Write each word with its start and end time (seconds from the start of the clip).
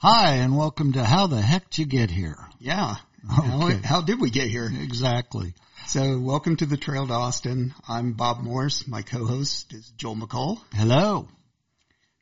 Hi, 0.00 0.34
and 0.36 0.56
welcome 0.56 0.92
to 0.92 1.04
How 1.04 1.26
the 1.26 1.40
Heck 1.40 1.70
Did 1.70 1.78
You 1.78 1.86
Get 1.86 2.10
Here? 2.10 2.36
Yeah. 2.60 2.96
How, 3.28 3.66
Okay. 3.66 3.80
how 3.84 4.00
did 4.00 4.20
we 4.20 4.30
get 4.30 4.48
here? 4.48 4.70
Exactly. 4.72 5.54
So 5.88 6.18
welcome 6.20 6.56
to 6.56 6.66
the 6.66 6.76
Trail 6.76 7.06
to 7.06 7.12
Austin. 7.12 7.74
I'm 7.88 8.12
Bob 8.12 8.40
Morris. 8.42 8.86
My 8.86 9.02
co-host 9.02 9.72
is 9.72 9.90
Joel 9.96 10.16
McCall. 10.16 10.60
Hello. 10.74 11.28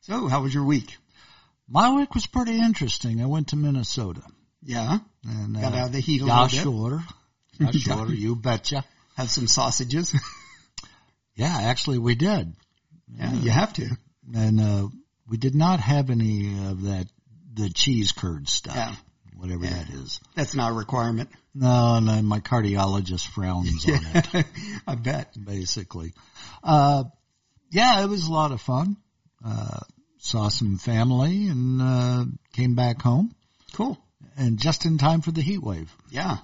So 0.01 0.27
how 0.27 0.41
was 0.41 0.53
your 0.53 0.63
week? 0.63 0.97
My 1.69 1.93
week 1.95 2.15
was 2.15 2.25
pretty 2.25 2.57
interesting. 2.57 3.21
I 3.21 3.25
went 3.27 3.49
to 3.49 3.55
Minnesota. 3.55 4.21
Yeah. 4.63 4.97
And, 5.23 5.53
Got 5.59 5.73
uh, 5.73 5.77
out 5.77 5.85
of 5.87 5.91
the 5.93 5.99
heat 5.99 6.21
a 6.21 6.25
little 6.25 6.43
bit. 6.45 6.51
sure. 6.61 7.03
Yeah, 7.59 7.71
sure. 7.71 8.11
You 8.13 8.35
betcha. 8.35 8.83
Have 9.17 9.29
some 9.29 9.47
sausages. 9.47 10.13
Yeah, 11.39 11.55
actually 11.55 11.99
we 11.99 12.15
did. 12.15 12.51
yeah, 13.15 13.31
you 13.31 13.51
have 13.51 13.71
to. 13.73 13.87
And, 14.33 14.59
uh, 14.59 14.87
we 15.29 15.37
did 15.37 15.53
not 15.53 15.79
have 15.79 16.09
any 16.09 16.47
of 16.67 16.81
that, 16.81 17.05
the 17.57 17.69
cheese 17.69 18.11
curd 18.11 18.47
stuff. 18.47 18.75
Yeah. 18.75 18.95
Whatever 19.37 19.65
Yeah. 19.65 19.71
that 19.83 19.89
is. 19.89 20.19
That's 20.35 20.55
not 20.55 20.71
a 20.71 20.73
requirement. 20.73 21.29
No, 21.53 21.99
no, 21.99 22.21
my 22.21 22.39
cardiologist 22.39 23.27
frowns 23.27 23.85
on 23.87 23.99
it. 24.15 24.45
I 24.87 24.95
bet. 24.95 25.33
basically. 25.43 26.13
Uh, 26.63 27.03
yeah, 27.71 28.03
it 28.03 28.07
was 28.07 28.27
a 28.27 28.31
lot 28.31 28.51
of 28.51 28.61
fun. 28.61 28.97
Uh, 29.45 29.79
saw 30.19 30.49
some 30.49 30.77
family 30.77 31.47
and, 31.47 31.81
uh, 31.81 32.25
came 32.53 32.73
back 32.75 33.01
home 33.01 33.33
Cool. 33.73 33.97
and 34.37 34.57
just 34.59 34.85
in 34.85 34.97
time 34.97 35.21
for 35.21 35.31
the 35.31 35.41
heat 35.41 35.61
wave. 35.61 35.93
Yeah. 36.09 36.37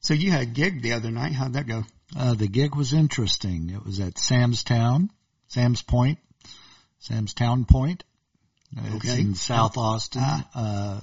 So 0.00 0.14
you 0.14 0.30
had 0.30 0.42
a 0.42 0.46
gig 0.46 0.82
the 0.82 0.92
other 0.92 1.10
night. 1.10 1.32
How'd 1.32 1.54
that 1.54 1.66
go? 1.66 1.84
Uh, 2.16 2.34
the 2.34 2.46
gig 2.48 2.74
was 2.76 2.92
interesting. 2.92 3.70
It 3.70 3.84
was 3.84 3.98
at 4.00 4.16
Sam's 4.16 4.62
Town, 4.62 5.10
Sam's 5.48 5.82
Point, 5.82 6.18
Sam's 7.00 7.34
Town 7.34 7.64
Point. 7.64 8.04
Uh, 8.76 8.82
It's 8.96 9.14
in 9.14 9.34
South 9.34 9.76
Austin. 9.76 10.22
Ah. 10.24 10.48
Uh, 10.54 11.00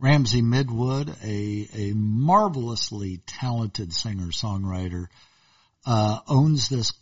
Ramsay 0.00 0.42
Midwood, 0.42 1.08
a, 1.24 1.68
a 1.90 1.92
marvelously 1.94 3.20
talented 3.26 3.92
singer 3.92 4.28
songwriter, 4.28 5.06
uh, 5.84 6.20
owns 6.28 6.68
this 6.68 6.92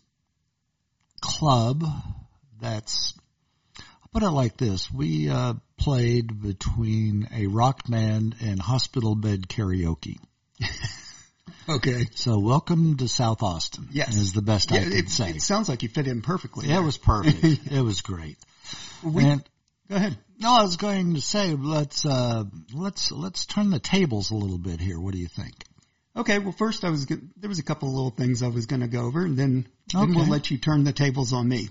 club 1.20 1.84
that's, 2.60 3.12
I'll 3.78 4.08
put 4.12 4.22
it 4.22 4.30
like 4.30 4.56
this. 4.56 4.90
We, 4.90 5.28
uh, 5.28 5.54
played 5.78 6.40
between 6.40 7.28
a 7.34 7.46
rock 7.48 7.86
band 7.86 8.34
and 8.40 8.60
hospital 8.60 9.14
bed 9.14 9.48
karaoke. 9.48 10.16
Okay. 11.68 12.06
So 12.14 12.38
welcome 12.38 12.96
to 12.98 13.08
South 13.08 13.42
Austin. 13.42 13.88
Yes. 13.90 14.14
Is 14.16 14.32
the 14.32 14.40
best 14.42 14.70
Yeah, 14.70 14.82
I 14.82 14.84
can 14.84 14.92
it, 14.92 15.10
say. 15.10 15.30
it 15.30 15.42
sounds 15.42 15.68
like 15.68 15.82
you 15.82 15.88
fit 15.88 16.06
in 16.06 16.22
perfectly. 16.22 16.68
Yeah, 16.68 16.78
it 16.78 16.84
was 16.84 16.96
perfect. 16.96 17.42
it 17.72 17.80
was 17.82 18.02
great. 18.02 18.38
We- 19.02 19.24
and 19.24 19.42
Go 19.88 19.96
ahead. 19.96 20.16
no, 20.38 20.52
I 20.54 20.62
was 20.62 20.76
going 20.76 21.14
to 21.14 21.20
say 21.20 21.54
let's 21.54 22.04
uh 22.04 22.44
let's 22.74 23.12
let's 23.12 23.46
turn 23.46 23.70
the 23.70 23.78
tables 23.78 24.30
a 24.30 24.34
little 24.34 24.58
bit 24.58 24.80
here. 24.80 24.98
What 25.00 25.12
do 25.12 25.18
you 25.18 25.28
think? 25.28 25.54
Okay, 26.16 26.38
well, 26.38 26.52
first 26.52 26.84
I 26.84 26.90
was 26.90 27.04
go- 27.04 27.20
there 27.36 27.48
was 27.48 27.58
a 27.58 27.62
couple 27.62 27.88
of 27.88 27.94
little 27.94 28.10
things 28.10 28.42
I 28.42 28.48
was 28.48 28.66
going 28.66 28.80
to 28.80 28.88
go 28.88 29.02
over, 29.04 29.24
and 29.24 29.36
then 29.36 29.66
then 29.92 30.14
we'll 30.14 30.26
let 30.26 30.50
you 30.50 30.58
turn 30.58 30.84
the 30.84 30.92
tables 30.92 31.32
on 31.32 31.48
me. 31.48 31.68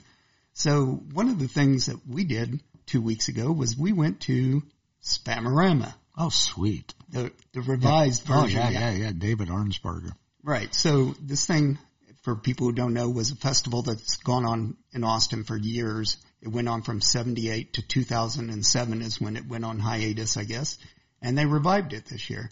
So 0.54 0.86
one 1.14 1.30
of 1.30 1.40
the 1.40 1.48
things 1.48 1.88
that 1.88 2.00
we 2.08 2.24
did 2.24 2.62
two 2.86 3.02
weeks 3.02 3.28
ago 3.28 3.52
was 3.52 3.76
we 3.78 3.92
went 3.92 4.22
to 4.22 4.62
Spamarama, 5.04 5.94
Oh, 6.18 6.30
sweet. 6.30 6.94
the 7.10 7.32
the 7.54 7.62
revised 7.62 8.24
Oh 8.30 8.42
version. 8.42 8.58
yeah, 8.60 8.70
yeah, 8.70 8.92
yeah. 8.92 9.12
David 9.18 9.50
Arnsberger. 9.50 10.12
Right. 10.44 10.74
So 10.74 11.16
this 11.22 11.46
thing, 11.46 11.78
for 12.24 12.36
people 12.36 12.68
who 12.68 12.74
don't 12.74 12.94
know, 12.94 13.10
was 13.10 13.32
a 13.32 13.36
festival 13.36 13.82
that's 13.82 14.18
gone 14.18 14.46
on 14.46 14.78
in 14.94 15.04
Austin 15.04 15.44
for 15.44 15.58
years. 15.58 16.18
It 16.42 16.50
went 16.50 16.70
on 16.70 16.82
from 16.82 17.02
78 17.02 17.74
to 17.74 17.82
2007 17.82 19.02
is 19.02 19.20
when 19.20 19.36
it 19.36 19.48
went 19.48 19.66
on 19.66 19.80
hiatus, 19.80 20.38
I 20.38 20.44
guess. 20.44 20.78
And 21.22 21.38
they 21.38 21.46
revived 21.46 21.94
it 21.94 22.06
this 22.06 22.30
year. 22.30 22.50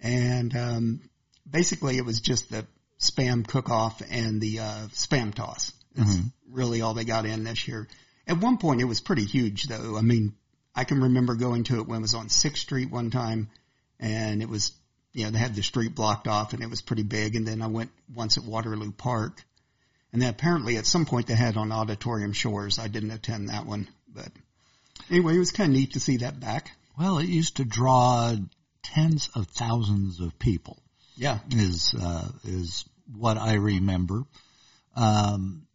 And, 0.00 0.56
um, 0.56 1.00
basically 1.48 1.98
it 1.98 2.04
was 2.04 2.20
just 2.20 2.50
the 2.50 2.66
spam 3.00 3.46
cook-off 3.46 4.02
and 4.10 4.40
the, 4.40 4.60
uh, 4.60 4.86
spam 4.92 5.34
toss. 5.34 5.72
That's 5.94 6.16
really 6.50 6.80
all 6.80 6.94
they 6.94 7.04
got 7.04 7.26
in 7.26 7.44
this 7.44 7.66
year. 7.66 7.88
At 8.26 8.40
one 8.40 8.58
point 8.58 8.80
it 8.80 8.84
was 8.84 9.00
pretty 9.00 9.24
huge 9.24 9.64
though. 9.64 9.96
I 9.96 10.02
mean, 10.02 10.34
I 10.74 10.84
can 10.84 11.02
remember 11.02 11.34
going 11.34 11.64
to 11.64 11.80
it 11.80 11.86
when 11.86 11.98
it 11.98 12.02
was 12.02 12.14
on 12.14 12.28
6th 12.28 12.58
Street 12.58 12.90
one 12.90 13.10
time 13.10 13.50
and 13.98 14.42
it 14.42 14.48
was 14.48 14.72
you 15.12 15.24
know, 15.24 15.30
they 15.30 15.38
had 15.38 15.54
the 15.54 15.62
street 15.62 15.94
blocked 15.94 16.28
off 16.28 16.52
and 16.52 16.62
it 16.62 16.70
was 16.70 16.82
pretty 16.82 17.02
big. 17.02 17.34
And 17.34 17.46
then 17.46 17.62
I 17.62 17.66
went 17.66 17.90
once 18.14 18.38
at 18.38 18.44
Waterloo 18.44 18.92
Park. 18.92 19.44
And 20.12 20.22
then 20.22 20.30
apparently 20.30 20.76
at 20.76 20.86
some 20.86 21.04
point 21.04 21.26
they 21.26 21.34
had 21.34 21.56
on 21.56 21.72
Auditorium 21.72 22.32
Shores. 22.32 22.78
I 22.78 22.88
didn't 22.88 23.10
attend 23.10 23.48
that 23.48 23.66
one, 23.66 23.88
but 24.12 24.28
anyway, 25.10 25.36
it 25.36 25.38
was 25.38 25.52
kind 25.52 25.70
of 25.70 25.76
neat 25.76 25.92
to 25.92 26.00
see 26.00 26.18
that 26.18 26.40
back. 26.40 26.70
Well, 26.98 27.18
it 27.18 27.28
used 27.28 27.56
to 27.56 27.64
draw 27.64 28.34
tens 28.82 29.28
of 29.34 29.46
thousands 29.48 30.20
of 30.20 30.38
people. 30.38 30.78
Yeah. 31.16 31.38
Is 31.50 31.94
uh, 32.00 32.28
is 32.44 32.84
what 33.16 33.36
I 33.36 33.54
remember. 33.54 34.24
Um, 34.96 35.66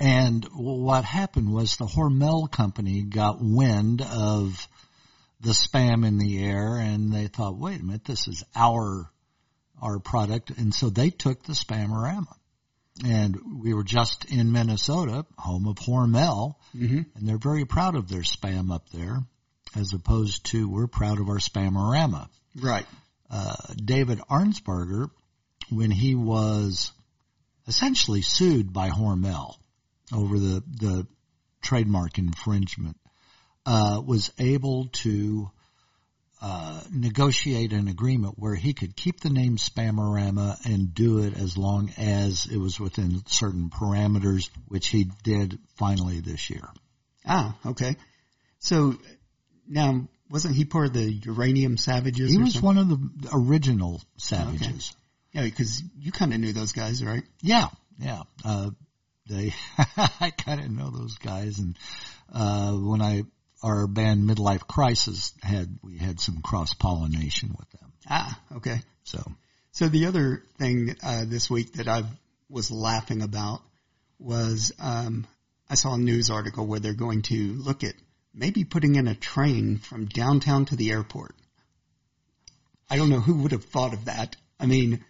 and 0.00 0.44
what 0.54 1.04
happened 1.04 1.52
was 1.52 1.76
the 1.76 1.86
Hormel 1.86 2.50
company 2.50 3.02
got 3.02 3.38
wind 3.40 4.00
of 4.00 4.66
the 5.40 5.50
spam 5.50 6.06
in 6.06 6.18
the 6.18 6.42
air 6.42 6.76
and 6.76 7.12
they 7.12 7.26
thought, 7.26 7.58
wait 7.58 7.80
a 7.80 7.84
minute, 7.84 8.04
this 8.04 8.26
is 8.26 8.42
our, 8.54 9.10
our 9.80 9.98
product. 9.98 10.50
And 10.50 10.74
so 10.74 10.88
they 10.88 11.10
took 11.10 11.42
the 11.42 11.52
Spamarama. 11.52 12.34
And 13.04 13.62
we 13.62 13.72
were 13.72 13.84
just 13.84 14.26
in 14.26 14.52
Minnesota, 14.52 15.24
home 15.38 15.66
of 15.66 15.76
Hormel, 15.76 16.54
hmm 16.72 17.00
and 17.14 17.28
they're 17.28 17.38
very 17.38 17.64
proud 17.64 17.96
of 17.96 18.08
their 18.08 18.20
spam 18.22 18.72
up 18.72 18.88
there, 18.90 19.20
as 19.74 19.92
opposed 19.94 20.46
to 20.46 20.68
we're 20.68 20.86
proud 20.86 21.20
of 21.20 21.28
our 21.28 21.38
Spamarama. 21.38 22.28
Right. 22.56 22.86
Uh, 23.30 23.56
David 23.76 24.20
Arnsberger, 24.30 25.10
when 25.70 25.90
he 25.90 26.14
was 26.14 26.92
essentially 27.68 28.22
sued 28.22 28.72
by 28.72 28.90
Hormel 28.90 29.54
over 30.12 30.38
the, 30.38 30.62
the 30.66 31.06
trademark 31.62 32.18
infringement, 32.18 32.96
uh, 33.64 34.02
was 34.04 34.32
able 34.38 34.86
to 34.86 35.50
uh, 36.40 36.80
negotiate 36.90 37.72
an 37.72 37.88
agreement 37.88 38.34
where 38.38 38.54
he 38.54 38.72
could 38.72 38.96
keep 38.96 39.20
the 39.20 39.28
name 39.30 39.56
Spamarama 39.56 40.56
and 40.64 40.94
do 40.94 41.18
it 41.18 41.36
as 41.36 41.58
long 41.58 41.92
as 41.98 42.46
it 42.46 42.56
was 42.56 42.80
within 42.80 43.22
certain 43.26 43.68
parameters, 43.68 44.48
which 44.66 44.88
he 44.88 45.10
did 45.22 45.58
finally 45.76 46.20
this 46.20 46.48
year. 46.48 46.66
Ah, 47.26 47.56
okay. 47.66 47.96
So 48.58 48.96
now 49.68 50.08
wasn't 50.30 50.54
he 50.54 50.64
part 50.64 50.86
of 50.86 50.92
the 50.94 51.12
Uranium 51.12 51.76
Savages? 51.76 52.30
He 52.30 52.38
was 52.38 52.54
something? 52.54 52.66
one 52.66 52.78
of 52.78 52.88
the 52.88 53.30
original 53.32 54.00
Savages. 54.16 54.94
Yeah, 55.32 55.44
because 55.44 55.82
you 55.98 56.12
kind 56.12 56.32
of 56.32 56.40
knew 56.40 56.52
those 56.52 56.72
guys, 56.72 57.04
right? 57.04 57.22
Yeah, 57.42 57.68
yeah. 57.98 58.22
Uh, 58.44 58.70
they, 59.28 59.54
I 59.96 60.30
kind 60.30 60.60
of 60.60 60.70
know 60.70 60.90
those 60.90 61.16
guys, 61.18 61.58
and 61.58 61.76
uh, 62.32 62.72
when 62.72 63.02
I 63.02 63.24
our 63.62 63.86
band 63.86 64.28
Midlife 64.28 64.66
Crisis 64.66 65.32
had 65.42 65.78
we 65.82 65.98
had 65.98 66.20
some 66.20 66.40
cross 66.42 66.74
pollination 66.74 67.54
with 67.58 67.70
them. 67.70 67.92
Ah, 68.08 68.40
okay. 68.56 68.80
So 69.04 69.22
So 69.72 69.88
the 69.88 70.06
other 70.06 70.42
thing 70.58 70.96
uh, 71.02 71.24
this 71.26 71.50
week 71.50 71.74
that 71.74 71.88
I 71.88 72.04
was 72.48 72.70
laughing 72.70 73.22
about 73.22 73.62
was 74.18 74.72
um, 74.80 75.26
I 75.68 75.74
saw 75.74 75.94
a 75.94 75.98
news 75.98 76.30
article 76.30 76.66
where 76.66 76.80
they're 76.80 76.94
going 76.94 77.22
to 77.22 77.52
look 77.54 77.84
at 77.84 77.94
maybe 78.34 78.64
putting 78.64 78.96
in 78.96 79.06
a 79.08 79.14
train 79.14 79.78
from 79.78 80.06
downtown 80.06 80.64
to 80.66 80.76
the 80.76 80.90
airport. 80.90 81.34
I 82.88 82.96
don't 82.96 83.08
know 83.08 83.20
who 83.20 83.42
would 83.42 83.52
have 83.52 83.64
thought 83.64 83.94
of 83.94 84.06
that. 84.06 84.36
I 84.58 84.66
mean, 84.66 85.04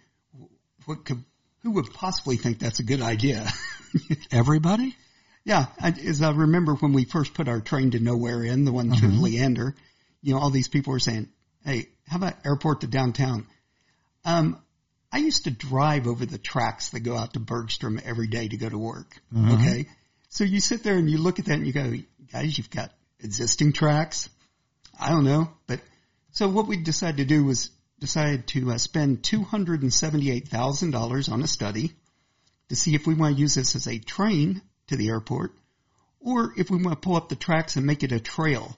what 0.85 1.05
could 1.05 1.23
who 1.63 1.71
would 1.71 1.93
possibly 1.93 2.37
think 2.37 2.59
that's 2.59 2.79
a 2.79 2.83
good 2.83 3.01
idea? 3.01 3.47
everybody, 4.31 4.95
yeah, 5.43 5.67
I, 5.79 5.89
as 5.89 6.21
I 6.21 6.31
remember 6.31 6.75
when 6.75 6.93
we 6.93 7.05
first 7.05 7.33
put 7.33 7.47
our 7.47 7.61
train 7.61 7.91
to 7.91 7.99
nowhere 7.99 8.43
in 8.43 8.65
the 8.65 8.71
one 8.71 8.91
to 8.91 9.07
Leander, 9.07 9.75
you 10.21 10.33
know, 10.33 10.39
all 10.39 10.49
these 10.49 10.67
people 10.67 10.93
were 10.93 10.99
saying, 10.99 11.29
"Hey, 11.65 11.89
how 12.07 12.17
about 12.17 12.45
airport 12.45 12.81
to 12.81 12.87
downtown?" 12.87 13.47
Um, 14.23 14.61
I 15.11 15.17
used 15.17 15.45
to 15.45 15.51
drive 15.51 16.07
over 16.07 16.25
the 16.25 16.37
tracks 16.37 16.89
that 16.89 17.01
go 17.01 17.17
out 17.17 17.33
to 17.33 17.39
Bergstrom 17.39 17.99
every 18.03 18.27
day 18.27 18.47
to 18.47 18.57
go 18.57 18.69
to 18.69 18.77
work. 18.77 19.19
Okay. 19.55 19.87
So 20.29 20.45
you 20.45 20.61
sit 20.61 20.83
there 20.83 20.95
and 20.95 21.09
you 21.09 21.17
look 21.17 21.39
at 21.39 21.45
that 21.45 21.55
and 21.55 21.67
you 21.67 21.73
go, 21.73 21.91
guys, 22.31 22.57
you've 22.57 22.69
got 22.69 22.93
existing 23.19 23.73
tracks. 23.73 24.29
I 24.97 25.09
don't 25.09 25.25
know. 25.25 25.49
But 25.67 25.81
so 26.31 26.47
what 26.47 26.67
we 26.67 26.77
decided 26.77 27.17
to 27.17 27.25
do 27.25 27.43
was 27.43 27.69
decided 27.99 28.47
to 28.47 28.71
uh, 28.71 28.77
spend 28.77 29.23
$278,000 29.23 31.31
on 31.31 31.41
a 31.41 31.47
study 31.47 31.91
to 32.69 32.77
see 32.77 32.95
if 32.95 33.05
we 33.05 33.13
want 33.13 33.35
to 33.35 33.41
use 33.41 33.55
this 33.55 33.75
as 33.75 33.87
a 33.87 33.99
train 33.99 34.61
to 34.91 34.97
the 34.97 35.09
airport 35.09 35.53
or 36.21 36.53
if 36.55 36.69
we 36.69 36.77
want 36.77 37.01
to 37.01 37.07
pull 37.07 37.15
up 37.15 37.29
the 37.29 37.35
tracks 37.35 37.75
and 37.75 37.85
make 37.85 38.03
it 38.03 38.11
a 38.11 38.19
trail 38.19 38.77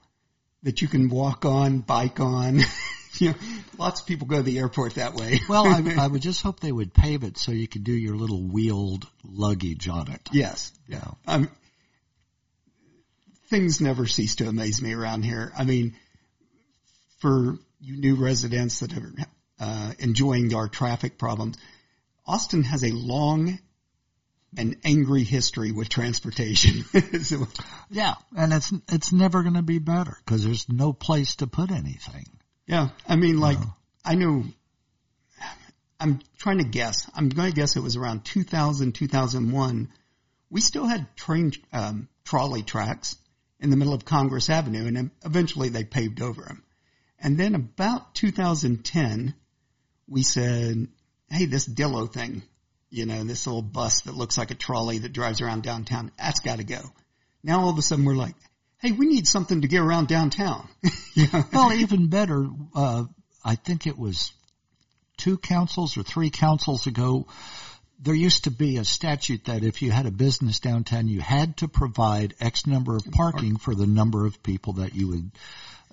that 0.64 0.82
you 0.82 0.88
can 0.88 1.10
walk 1.10 1.46
on, 1.46 1.80
bike 1.80 2.20
on. 2.20 2.62
you 3.20 3.30
know, 3.30 3.36
lots 3.78 4.02
of 4.02 4.08
people 4.08 4.28
go 4.28 4.38
to 4.38 4.44
the 4.44 4.60
airport 4.60 4.96
that 4.96 5.14
way. 5.14 5.42
well, 5.50 5.68
I, 5.68 5.96
I 6.00 6.08
would 6.12 6.22
just 6.22 6.42
hope 6.42 6.60
they 6.60 6.72
would 6.72 6.94
pave 6.94 7.24
it 7.24 7.38
so 7.38 7.52
you 7.52 7.68
could 7.68 7.84
do 7.84 7.92
your 7.92 8.16
little 8.16 8.42
wheeled 8.42 9.06
luggage 9.24 9.88
on 9.90 10.10
it. 10.10 10.22
yes. 10.32 10.72
Know. 10.88 11.18
Um, 11.28 11.50
things 13.50 13.82
never 13.82 14.08
cease 14.08 14.36
to 14.36 14.48
amaze 14.48 14.82
me 14.82 14.94
around 14.94 15.24
here. 15.24 15.52
I 15.58 15.64
mean, 15.64 15.96
for 17.20 17.58
you 17.82 17.98
new 17.98 18.16
residents 18.16 18.80
that 18.80 18.96
are 18.96 19.14
uh, 19.60 19.94
enjoying 20.00 20.54
our 20.54 20.70
traffic 20.70 21.18
problems, 21.18 21.58
Austin 22.26 22.64
has 22.64 22.84
a 22.84 22.92
long 22.92 23.60
and 24.58 24.78
angry 24.84 25.24
history 25.24 25.72
with 25.72 25.90
transportation. 25.90 26.84
so, 27.24 27.48
Yeah, 27.90 28.16
and 28.36 28.54
it's 28.54 28.74
it's 28.90 29.12
never 29.12 29.42
going 29.42 29.56
to 29.56 29.62
be 29.62 29.80
better 29.80 30.16
because 30.24 30.44
there's 30.44 30.68
no 30.70 30.94
place 30.94 31.36
to 31.38 31.48
put 31.48 31.72
anything. 31.72 32.26
yeah, 32.68 32.90
I 33.08 33.16
mean, 33.16 33.40
like 33.40 33.58
I 34.04 34.16
know. 34.16 34.44
I'm 36.00 36.20
trying 36.38 36.58
to 36.58 36.66
guess. 36.66 37.10
I'm 37.16 37.30
going 37.30 37.50
to 37.50 37.56
guess 37.56 37.78
it 37.78 37.84
was 37.84 37.96
around 37.96 38.26
2000, 38.26 38.94
2001. 38.94 39.90
We 40.50 40.60
still 40.60 40.86
had 40.86 41.16
train 41.16 41.54
um, 41.72 42.10
trolley 42.26 42.62
tracks 42.62 43.16
in 43.62 43.70
the 43.70 43.78
middle 43.78 43.94
of 43.94 44.04
Congress 44.04 44.50
Avenue, 44.50 44.86
and 44.86 45.12
eventually 45.24 45.70
they 45.70 45.86
paved 45.86 46.22
over 46.22 46.42
them. 46.42 46.64
And 47.20 47.38
then 47.38 47.56
about 47.56 48.16
2010, 48.16 49.34
we 50.08 50.24
said, 50.24 50.90
"Hey, 51.30 51.46
this 51.46 51.68
Dillo 51.68 52.12
thing, 52.12 52.44
you 52.94 53.06
know, 53.06 53.24
this 53.24 53.48
little 53.48 53.62
bus 53.62 54.02
that 54.02 54.14
looks 54.14 54.38
like 54.38 54.52
a 54.52 54.56
trolley 54.56 55.00
that 55.00 55.14
drives 55.14 55.42
around 55.42 55.64
downtown, 55.64 56.12
that's 56.18 56.40
got 56.40 56.58
to 56.58 56.64
go." 56.64 56.82
Now 57.44 57.62
all 57.62 57.70
of 57.70 57.78
a 57.78 57.82
sudden 57.82 58.06
we're 58.06 58.16
like, 58.16 58.36
"Hey, 58.80 58.92
we 58.92 59.08
need 59.08 59.28
something 59.28 59.62
to 59.62 59.68
get 59.68 59.82
around 59.82 60.08
downtown." 60.08 60.68
you? 61.16 61.28
Well, 61.52 61.74
even 61.74 62.08
better, 62.08 62.48
uh, 62.76 63.06
I 63.44 63.56
think 63.56 63.88
it 63.88 63.98
was 63.98 64.32
two 65.18 65.38
councils 65.38 65.98
or 65.98 66.04
three 66.04 66.30
councils 66.30 66.88
ago. 66.88 67.28
There 68.00 68.14
used 68.14 68.44
to 68.46 68.52
be 68.52 68.78
a 68.78 68.86
statute 68.86 69.46
that 69.46 69.64
if 69.64 69.82
you 69.82 69.92
had 69.92 70.06
a 70.06 70.12
business 70.12 70.60
downtown, 70.60 71.08
you 71.08 71.22
had 71.22 71.58
to 71.58 71.68
provide 71.68 72.34
X 72.40 72.68
number 72.68 72.96
of 72.98 73.06
parking 73.12 73.58
for 73.58 73.74
the 73.74 73.88
number 73.88 74.26
of 74.26 74.44
people 74.44 74.74
that 74.74 74.94
you 74.94 75.08
would 75.08 75.32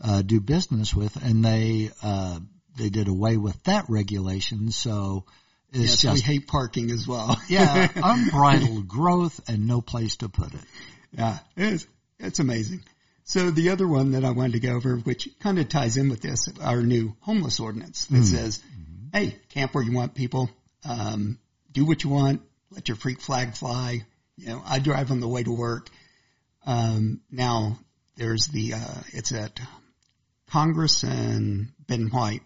uh, 0.02 0.23
do 0.23 0.41
business 0.41 0.94
with, 0.94 1.17
and 1.23 1.44
they 1.44 1.91
uh, 2.02 2.41
they 2.76 2.88
did 2.88 3.08
away 3.08 3.37
with 3.37 3.62
that 3.64 3.85
regulation. 3.88 4.70
So 4.70 5.25
it's 5.73 6.03
Yes, 6.05 6.15
we 6.15 6.21
hate 6.21 6.47
parking 6.47 6.91
as 6.91 7.07
well. 7.07 7.41
yeah, 7.49 7.89
unbridled 7.95 8.89
growth 8.89 9.41
and 9.49 9.67
no 9.67 9.81
place 9.81 10.17
to 10.17 10.29
put 10.29 10.53
it. 10.53 10.61
Yeah, 11.13 11.39
it's, 11.57 11.87
it's 12.19 12.39
amazing. 12.39 12.83
So 13.25 13.51
the 13.51 13.71
other 13.71 13.87
one 13.87 14.13
that 14.13 14.25
I 14.25 14.33
wanted 14.33 14.55
to 14.55 14.61
go 14.61 14.75
over, 14.75 14.97
which 14.97 15.29
kind 15.39 15.59
of 15.59 15.69
ties 15.69 15.97
in 15.97 16.09
with 16.09 16.21
this, 16.21 16.49
our 16.61 16.83
new 16.83 17.15
homeless 17.21 17.61
ordinance 17.61 18.07
that 18.07 18.25
says, 18.25 18.61
hey, 19.13 19.37
camp 19.51 19.75
where 19.75 19.85
you 19.85 19.93
want 19.93 20.15
people, 20.15 20.51
um, 20.89 21.39
do 21.71 21.85
what 21.85 22.03
you 22.03 22.11
want, 22.11 22.43
let 22.71 22.89
your 22.89 22.97
freak 22.97 23.21
flag 23.21 23.55
fly. 23.55 24.05
You 24.37 24.49
know, 24.49 24.63
I 24.67 24.81
drive 24.81 25.11
on 25.11 25.21
the 25.21 25.29
way 25.29 25.43
to 25.45 25.53
work. 25.53 25.89
Um, 26.67 27.21
now 27.31 27.79
there's 28.17 28.49
the, 28.49 28.75
uh, 28.75 29.01
it's 29.13 29.33
at 29.33 29.61
Congress 30.51 31.05
and 31.05 31.69
Ben 31.87 32.09
White. 32.09 32.43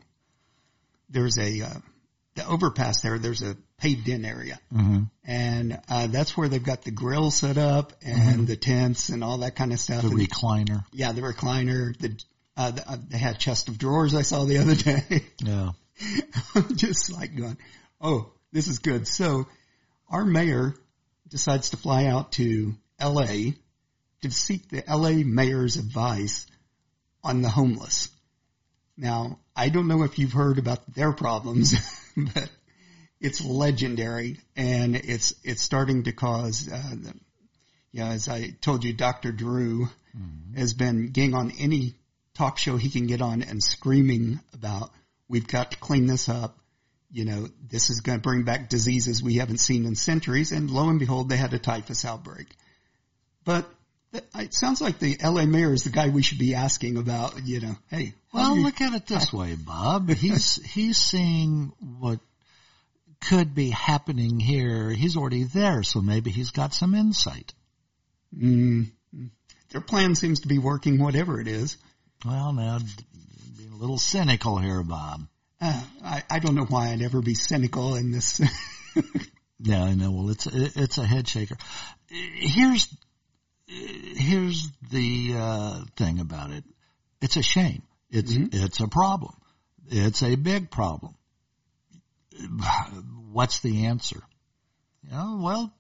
There's 1.09 1.39
a, 1.39 1.63
uh, 1.63 1.79
the 2.35 2.47
overpass 2.47 3.01
there, 3.03 3.19
there's 3.19 3.43
a 3.43 3.57
paved 3.79 4.09
in 4.09 4.25
area 4.25 4.59
Mm-hmm. 4.73 5.03
and 5.25 5.81
uh, 5.89 6.07
that's 6.09 6.37
where 6.37 6.49
they've 6.49 6.63
got 6.63 6.83
the 6.83 6.91
grill 6.91 7.31
set 7.31 7.59
up 7.59 7.93
and 8.03 8.47
the 8.47 8.57
tents 8.57 9.09
and 9.09 9.23
all 9.23 9.39
that 9.39 9.57
kind 9.57 9.73
of 9.73 9.79
stuff. 9.81 10.03
The 10.03 10.09
And, 10.09 10.19
recliner. 10.19 10.85
yeah, 10.93 11.13
the 11.13 11.21
recliner. 11.23 11.97
The, 11.99 12.19
uh, 12.57 12.71
the 12.71 12.89
uh, 12.91 12.97
they 13.09 13.19
had 13.19 13.39
chest 13.39 13.69
of 13.69 13.79
drawers 13.79 14.15
I 14.15 14.23
saw 14.23 14.45
the 14.45 14.59
other 14.59 14.75
day. 14.75 15.25
Yeah. 15.45 15.71
I'm 16.57 16.75
just 16.77 17.13
like 17.13 17.37
going, 17.37 17.57
oh, 18.01 18.33
this 18.53 18.67
is 18.69 18.81
good. 18.81 19.07
So 19.07 19.47
our 20.09 20.25
mayor 20.25 20.75
decides 21.29 21.71
to 21.71 21.77
fly 21.77 22.07
out 22.07 22.33
to 22.33 22.75
L.A. 22.99 23.55
to 24.23 24.31
seek 24.31 24.69
the 24.71 24.89
L.A. 24.89 25.23
mayor's 25.25 25.77
advice 25.77 26.47
on 27.23 27.43
the 27.43 27.49
homeless. 27.49 28.09
Now, 28.97 29.39
I 29.57 29.69
don't 29.69 29.89
know 29.89 30.03
if 30.03 30.19
you've 30.19 30.33
heard 30.33 30.59
about 30.59 30.95
their 30.95 31.13
problems, 31.13 31.75
but 32.35 32.51
it's 33.21 33.45
legendary 33.45 34.39
and 34.57 34.97
it's, 34.97 35.35
it's 35.45 35.63
starting 35.63 36.05
to 36.05 36.13
cause, 36.13 36.69
uh, 36.71 36.91
the, 36.91 37.15
know, 38.01 38.11
as 38.11 38.29
I 38.29 38.55
told 38.61 38.85
you, 38.85 38.93
Dr. 38.93 39.33
Drew 39.33 39.89
has 40.57 40.75
been 40.75 41.11
getting 41.11 41.35
on 41.35 41.53
any 41.59 41.95
talk 42.35 42.59
show 42.59 42.77
he 42.77 42.91
can 42.91 43.07
get 43.07 43.23
on 43.23 43.43
and 43.43 43.63
screaming 43.63 44.41
about, 44.53 44.91
we've 45.29 45.47
got 45.47 45.71
to 45.71 45.77
clean 45.79 46.07
this 46.07 46.29
up. 46.29 46.59
You 47.11 47.25
know, 47.25 47.49
this 47.69 47.91
is 47.91 48.01
going 48.01 48.19
to 48.19 48.23
bring 48.23 48.43
back 48.43 48.69
diseases 48.69 49.23
we 49.23 49.37
haven't 49.37 49.59
seen 49.59 49.87
in 49.87 49.95
centuries. 49.95 50.51
And 50.51 50.71
lo 50.71 50.89
and 50.89 50.99
behold, 50.99 51.29
they 51.29 51.37
had 51.37 51.55
a 51.55 51.59
typhus 51.59 52.05
outbreak. 52.05 52.49
But 53.45 53.69
it 54.15 54.55
sounds 54.55 54.81
like 54.81 54.99
the 54.99 55.17
LA 55.23 55.45
mayor 55.47 55.73
is 55.73 55.85
the 55.85 55.91
guy 55.91 56.09
we 56.09 56.23
should 56.23 56.39
be 56.39 56.55
asking 56.55 56.97
about, 56.97 57.45
you 57.45 57.61
know, 57.61 57.77
hey, 57.91 58.15
Well, 58.33 58.57
you- 58.57 58.63
look 58.63 58.81
at 58.81 58.95
it 58.95 59.07
this 59.07 59.33
way, 59.33 59.55
Bob. 59.57 60.11
He's 60.11 60.57
he's 60.65 60.97
seeing 60.99 61.73
what 62.01 62.21
could 63.21 63.55
be 63.55 63.71
happening 63.71 64.39
here. 64.41 64.91
He's 64.91 65.17
already 65.17 65.45
there, 65.45 65.83
so 65.83 66.01
maybe 66.01 66.31
he's 66.31 66.51
got 66.51 66.75
some 66.75 66.95
insight. 66.95 67.55
Mm, 68.37 68.91
their 69.71 69.81
plan 69.81 70.15
seems 70.15 70.41
to 70.41 70.49
be 70.49 70.59
working, 70.59 70.99
whatever 70.99 71.41
it 71.41 71.49
is. 71.49 71.77
Well, 72.25 72.53
now 72.53 72.79
being 73.57 73.73
a 73.73 73.77
little 73.77 73.99
cynical 73.99 74.59
here, 74.59 74.83
Bob. 74.83 75.27
Uh, 75.61 75.83
I, 76.05 76.23
I 76.29 76.39
don't 76.41 76.55
know 76.55 76.65
why 76.67 76.91
I'd 76.91 77.01
ever 77.03 77.23
be 77.23 77.35
cynical 77.35 77.95
in 77.95 78.11
this. 78.13 78.41
Yeah, 79.61 79.83
I 79.85 79.95
know. 79.95 80.11
Well, 80.11 80.31
it's 80.31 80.47
it's 80.47 80.99
a 80.99 81.07
head 81.07 81.27
shaker. 81.27 81.57
Here's 82.11 82.87
here's 83.75 84.71
the 84.91 85.35
uh, 85.37 85.85
thing 85.97 86.21
about 86.21 86.51
it. 86.51 86.65
It's 87.21 87.37
a 87.37 87.43
shame. 87.43 87.83
It's 88.11 88.33
it's 88.33 88.81
a 88.81 88.89
problem. 88.89 89.35
It's 89.89 90.23
a 90.23 90.37
big 90.37 90.71
problem. 90.71 91.15
What's 93.33 93.61
the 93.61 93.87
answer? 93.87 94.23
Yeah, 95.11 95.37
well, 95.39 95.73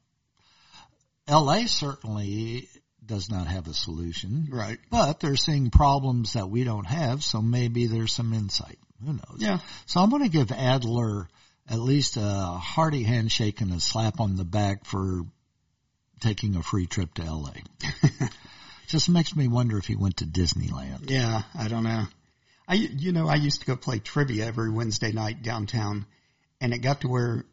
L.A. 1.26 1.67
certainly 1.67 2.69
does 3.05 3.31
not 3.31 3.46
have 3.46 3.69
a 3.69 3.75
solution, 3.75 4.49
right. 4.50 4.79
but 4.91 5.20
they're 5.20 5.37
seeing 5.37 5.70
problems 5.70 6.35
that 6.35 6.49
we 6.49 6.64
don't 6.64 6.87
have, 6.87 7.23
so 7.23 7.41
maybe 7.41 7.87
there's 7.87 8.12
some 8.12 8.32
insight. 8.32 8.79
Who 9.05 9.12
knows? 9.12 9.37
Yeah. 9.38 9.58
So 9.87 10.00
I'm 10.00 10.11
going 10.11 10.23
to 10.23 10.29
give 10.29 10.52
Adler 10.52 11.29
at 11.69 11.79
least 11.79 12.17
a 12.17 12.23
hearty 12.23 13.02
handshake 13.02 13.61
and 13.61 13.73
a 13.73 13.81
slap 13.81 14.20
on 14.20 14.37
the 14.37 14.44
back 14.44 14.85
for 14.85 15.23
taking 16.20 16.56
a 16.56 16.62
free 16.62 16.87
trip 16.87 17.14
to 17.14 17.25
LA. 17.25 17.52
Just 18.87 19.08
makes 19.08 19.34
me 19.34 19.49
wonder 19.49 19.78
if 19.78 19.87
he 19.87 19.96
went 19.96 20.19
to 20.19 20.26
Disneyland. 20.26 21.11
Yeah, 21.11 21.43
I 21.55 21.69
don't 21.69 21.84
know. 21.84 22.05
I, 22.66 22.75
you 22.75 23.12
know, 23.12 23.29
I 23.29 23.34
used 23.34 23.60
to 23.60 23.67
go 23.67 23.77
play 23.77 23.98
trivia 23.98 24.46
every 24.46 24.70
Wednesday 24.70 25.12
night 25.12 25.43
downtown, 25.43 26.06
and 26.60 26.72
it 26.72 26.79
got 26.79 27.03
to 27.03 27.08
where 27.08 27.44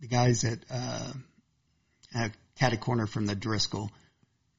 the 0.00 0.08
guys 0.08 0.44
at 0.44 0.58
uh, 0.70 1.12
at 2.14 2.32
Catty 2.58 2.76
Corner 2.76 3.06
from 3.06 3.26
the 3.26 3.34
Driscoll 3.34 3.90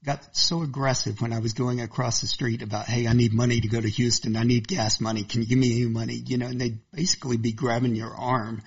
got 0.03 0.35
so 0.35 0.63
aggressive 0.63 1.21
when 1.21 1.31
I 1.31 1.39
was 1.39 1.53
going 1.53 1.79
across 1.79 2.21
the 2.21 2.27
street 2.27 2.61
about, 2.61 2.87
hey, 2.87 3.07
I 3.07 3.13
need 3.13 3.33
money 3.33 3.61
to 3.61 3.67
go 3.67 3.79
to 3.79 3.89
Houston. 3.89 4.35
I 4.35 4.43
need 4.43 4.67
gas 4.67 4.99
money. 4.99 5.23
Can 5.23 5.41
you 5.41 5.47
give 5.47 5.57
me 5.57 5.81
any 5.81 5.89
money? 5.89 6.15
You 6.15 6.37
know, 6.37 6.47
and 6.47 6.59
they'd 6.59 6.79
basically 6.91 7.37
be 7.37 7.53
grabbing 7.53 7.95
your 7.95 8.13
arm, 8.13 8.61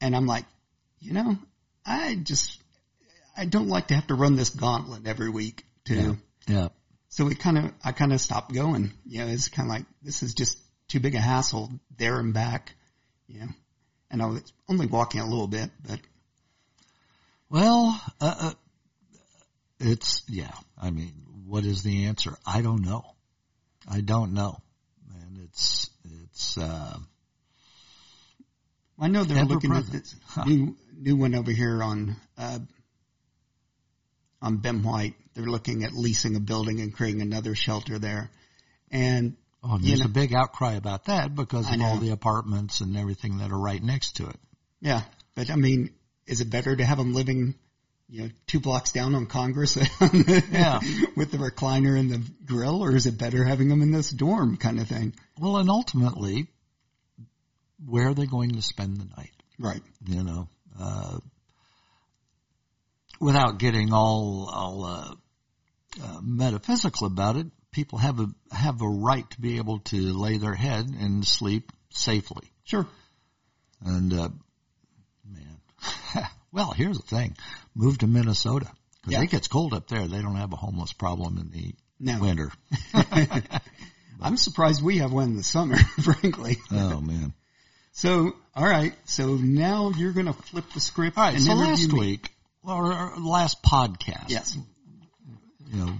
and 0.00 0.16
I'm 0.16 0.26
like, 0.26 0.46
you 1.00 1.12
know, 1.12 1.36
I 1.84 2.14
just 2.14 2.59
I 3.40 3.46
don't 3.46 3.68
like 3.68 3.86
to 3.86 3.94
have 3.94 4.06
to 4.08 4.14
run 4.14 4.36
this 4.36 4.50
gauntlet 4.50 5.06
every 5.06 5.30
week 5.30 5.64
to. 5.86 5.94
Yeah. 5.94 6.12
Yeah. 6.46 6.68
So 7.08 7.28
it 7.28 7.38
kind 7.38 7.56
of, 7.56 7.72
I 7.82 7.92
kind 7.92 8.12
of 8.12 8.20
stopped 8.20 8.52
going. 8.52 8.92
You 9.06 9.20
know, 9.24 9.28
it's 9.28 9.48
kind 9.48 9.66
of 9.66 9.74
like, 9.74 9.86
this 10.02 10.22
is 10.22 10.34
just 10.34 10.58
too 10.88 11.00
big 11.00 11.14
a 11.14 11.20
hassle 11.20 11.70
there 11.96 12.18
and 12.20 12.34
back. 12.34 12.74
You 13.28 13.40
know, 13.40 13.48
and 14.10 14.22
I 14.22 14.26
was 14.26 14.52
only 14.68 14.86
walking 14.86 15.22
a 15.22 15.26
little 15.26 15.46
bit, 15.46 15.70
but 15.88 16.00
Well, 17.48 17.98
uh, 18.20 18.34
uh, 18.40 18.52
it's, 19.78 20.22
yeah, 20.28 20.52
I 20.80 20.90
mean, 20.90 21.14
what 21.46 21.64
is 21.64 21.82
the 21.82 22.04
answer? 22.06 22.36
I 22.46 22.60
don't 22.60 22.84
know. 22.84 23.04
I 23.90 24.02
don't 24.02 24.34
know. 24.34 24.60
And 25.14 25.44
it's, 25.44 25.88
it's, 26.04 26.58
uh, 26.58 26.98
I 28.98 29.08
know 29.08 29.24
they're 29.24 29.44
looking 29.46 29.74
at 29.74 29.86
this 29.86 30.14
Huh. 30.26 30.44
new, 30.44 30.76
new 30.94 31.16
one 31.16 31.34
over 31.34 31.50
here 31.50 31.82
on, 31.82 32.16
uh, 32.36 32.58
on 34.42 34.58
Ben 34.58 34.82
White. 34.82 35.14
They're 35.34 35.44
looking 35.46 35.84
at 35.84 35.92
leasing 35.92 36.36
a 36.36 36.40
building 36.40 36.80
and 36.80 36.92
creating 36.94 37.22
another 37.22 37.54
shelter 37.54 37.98
there. 37.98 38.30
And 38.90 39.36
oh, 39.62 39.74
and 39.74 39.82
You 39.82 39.88
there's 39.90 40.00
know- 40.00 40.06
a 40.06 40.08
big 40.08 40.34
outcry 40.34 40.74
about 40.74 41.04
that 41.06 41.34
because 41.34 41.72
of 41.72 41.80
all 41.80 41.98
the 41.98 42.10
apartments 42.10 42.80
and 42.80 42.96
everything 42.96 43.38
that 43.38 43.50
are 43.52 43.58
right 43.58 43.82
next 43.82 44.16
to 44.16 44.26
it. 44.28 44.36
yeah, 44.80 45.02
but 45.34 45.50
I 45.50 45.56
mean, 45.56 45.90
is 46.26 46.40
it 46.40 46.50
better 46.50 46.74
to 46.74 46.84
have 46.84 46.98
them 46.98 47.14
living, 47.14 47.54
you 48.08 48.22
know, 48.24 48.30
two 48.46 48.60
blocks 48.60 48.92
down 48.92 49.14
on 49.14 49.26
Congress 49.26 49.76
Yeah. 50.00 50.80
with 51.16 51.30
the 51.30 51.38
recliner 51.38 51.98
and 51.98 52.10
the 52.10 52.22
grill, 52.44 52.82
or 52.82 52.94
is 52.96 53.06
it 53.06 53.18
better 53.18 53.44
having 53.44 53.68
them 53.68 53.82
in 53.82 53.92
this 53.92 54.10
dorm 54.10 54.56
kind 54.56 54.80
of 54.80 54.88
thing? 54.88 55.14
Well, 55.38 55.56
and 55.58 55.70
ultimately, 55.70 56.48
where 57.86 58.08
are 58.08 58.14
they 58.14 58.26
going 58.26 58.52
to 58.52 58.62
spend 58.62 58.96
the 58.98 59.06
night? 59.16 59.30
Right. 59.58 59.82
You 60.06 60.22
know, 60.24 60.48
uh, 60.78 61.18
without 63.20 63.58
getting 63.58 63.92
all 63.92 64.50
all 64.52 64.84
uh, 64.84 65.14
uh, 66.02 66.20
metaphysical 66.22 67.06
about 67.06 67.36
it, 67.36 67.46
people 67.70 67.98
have 67.98 68.18
a 68.20 68.26
have 68.50 68.80
a 68.82 68.88
right 68.88 69.28
to 69.30 69.40
be 69.40 69.58
able 69.58 69.78
to 69.80 69.96
lay 70.18 70.38
their 70.38 70.54
head 70.54 70.86
and 70.88 71.24
sleep 71.26 71.70
safely. 71.90 72.50
Sure. 72.64 72.86
And 73.84 74.12
uh, 74.12 74.28
man, 75.24 76.26
well, 76.52 76.72
here's 76.72 76.98
the 76.98 77.06
thing: 77.06 77.36
move 77.74 77.98
to 77.98 78.06
Minnesota 78.06 78.66
because 79.02 79.12
Yeah. 79.12 79.22
it 79.22 79.30
gets 79.30 79.48
cold 79.48 79.74
up 79.74 79.88
there. 79.88 80.06
They 80.06 80.20
don't 80.22 80.36
have 80.36 80.52
a 80.52 80.56
homeless 80.56 80.92
problem 80.92 81.38
in 81.38 81.50
the 81.50 81.74
No. 81.98 82.18
winter. 82.20 82.50
I'm 84.22 84.36
surprised 84.36 84.82
we 84.82 84.98
have 84.98 85.12
one 85.12 85.30
in 85.30 85.36
the 85.36 85.42
summer, 85.42 85.76
frankly. 86.02 86.58
Oh 86.70 87.00
man! 87.00 87.32
So, 87.92 88.32
all 88.54 88.66
right. 88.66 88.94
So 89.04 89.34
now 89.36 89.92
you're 89.96 90.12
going 90.12 90.26
to 90.26 90.32
flip 90.34 90.64
the 90.74 90.80
script. 90.80 91.16
All 91.16 91.24
right. 91.24 91.34
and 91.34 91.42
So 91.42 91.54
last 91.54 91.90
week, 91.92 92.30
or 92.64 93.14
last 93.18 93.62
podcast, 93.62 94.28
Yes. 94.28 94.56
you 95.72 95.78
know, 95.78 95.94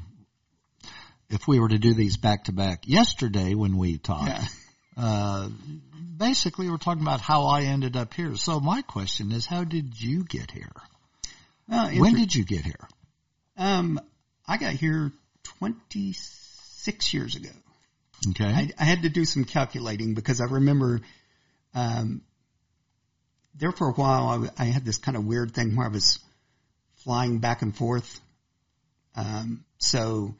if 1.28 1.46
we 1.46 1.58
were 1.58 1.68
to 1.68 1.78
do 1.78 1.94
these 1.94 2.16
back 2.16 2.44
to 2.44 2.52
back, 2.52 2.86
yesterday 2.86 3.54
when 3.54 3.76
we 3.76 3.98
talked, 3.98 4.28
Yeah. 4.28 4.46
uh, 4.96 5.48
basically 6.16 6.68
we're 6.68 6.76
talking 6.76 7.02
about 7.02 7.20
how 7.20 7.46
I 7.46 7.62
ended 7.62 7.96
up 7.96 8.12
here. 8.14 8.36
So 8.36 8.60
my 8.60 8.82
question 8.82 9.32
is, 9.32 9.46
how 9.46 9.64
did 9.64 10.00
you 10.00 10.24
get 10.24 10.50
here? 10.50 10.72
Uh, 11.70 11.90
When 11.92 12.14
did 12.14 12.34
you 12.34 12.44
get 12.44 12.64
here? 12.64 12.88
um, 13.56 14.00
I 14.46 14.56
got 14.56 14.72
here 14.72 15.12
26 15.44 17.14
years 17.14 17.36
ago. 17.36 17.50
Okay. 18.30 18.44
I, 18.44 18.70
I 18.78 18.84
had 18.84 19.02
to 19.02 19.08
do 19.08 19.24
some 19.24 19.44
calculating 19.44 20.14
because 20.14 20.40
I 20.40 20.44
remember, 20.44 21.00
um, 21.74 22.22
there 23.54 23.72
for 23.72 23.88
a 23.88 23.92
while 23.92 24.50
I 24.58 24.64
had 24.66 24.84
this 24.84 24.98
kind 24.98 25.16
of 25.16 25.24
weird 25.24 25.52
thing 25.54 25.76
where 25.76 25.86
I 25.86 25.90
was 25.90 26.18
flying 27.04 27.38
back 27.38 27.62
and 27.62 27.76
forth. 27.76 28.20
Um, 29.14 29.64
so 29.78 30.34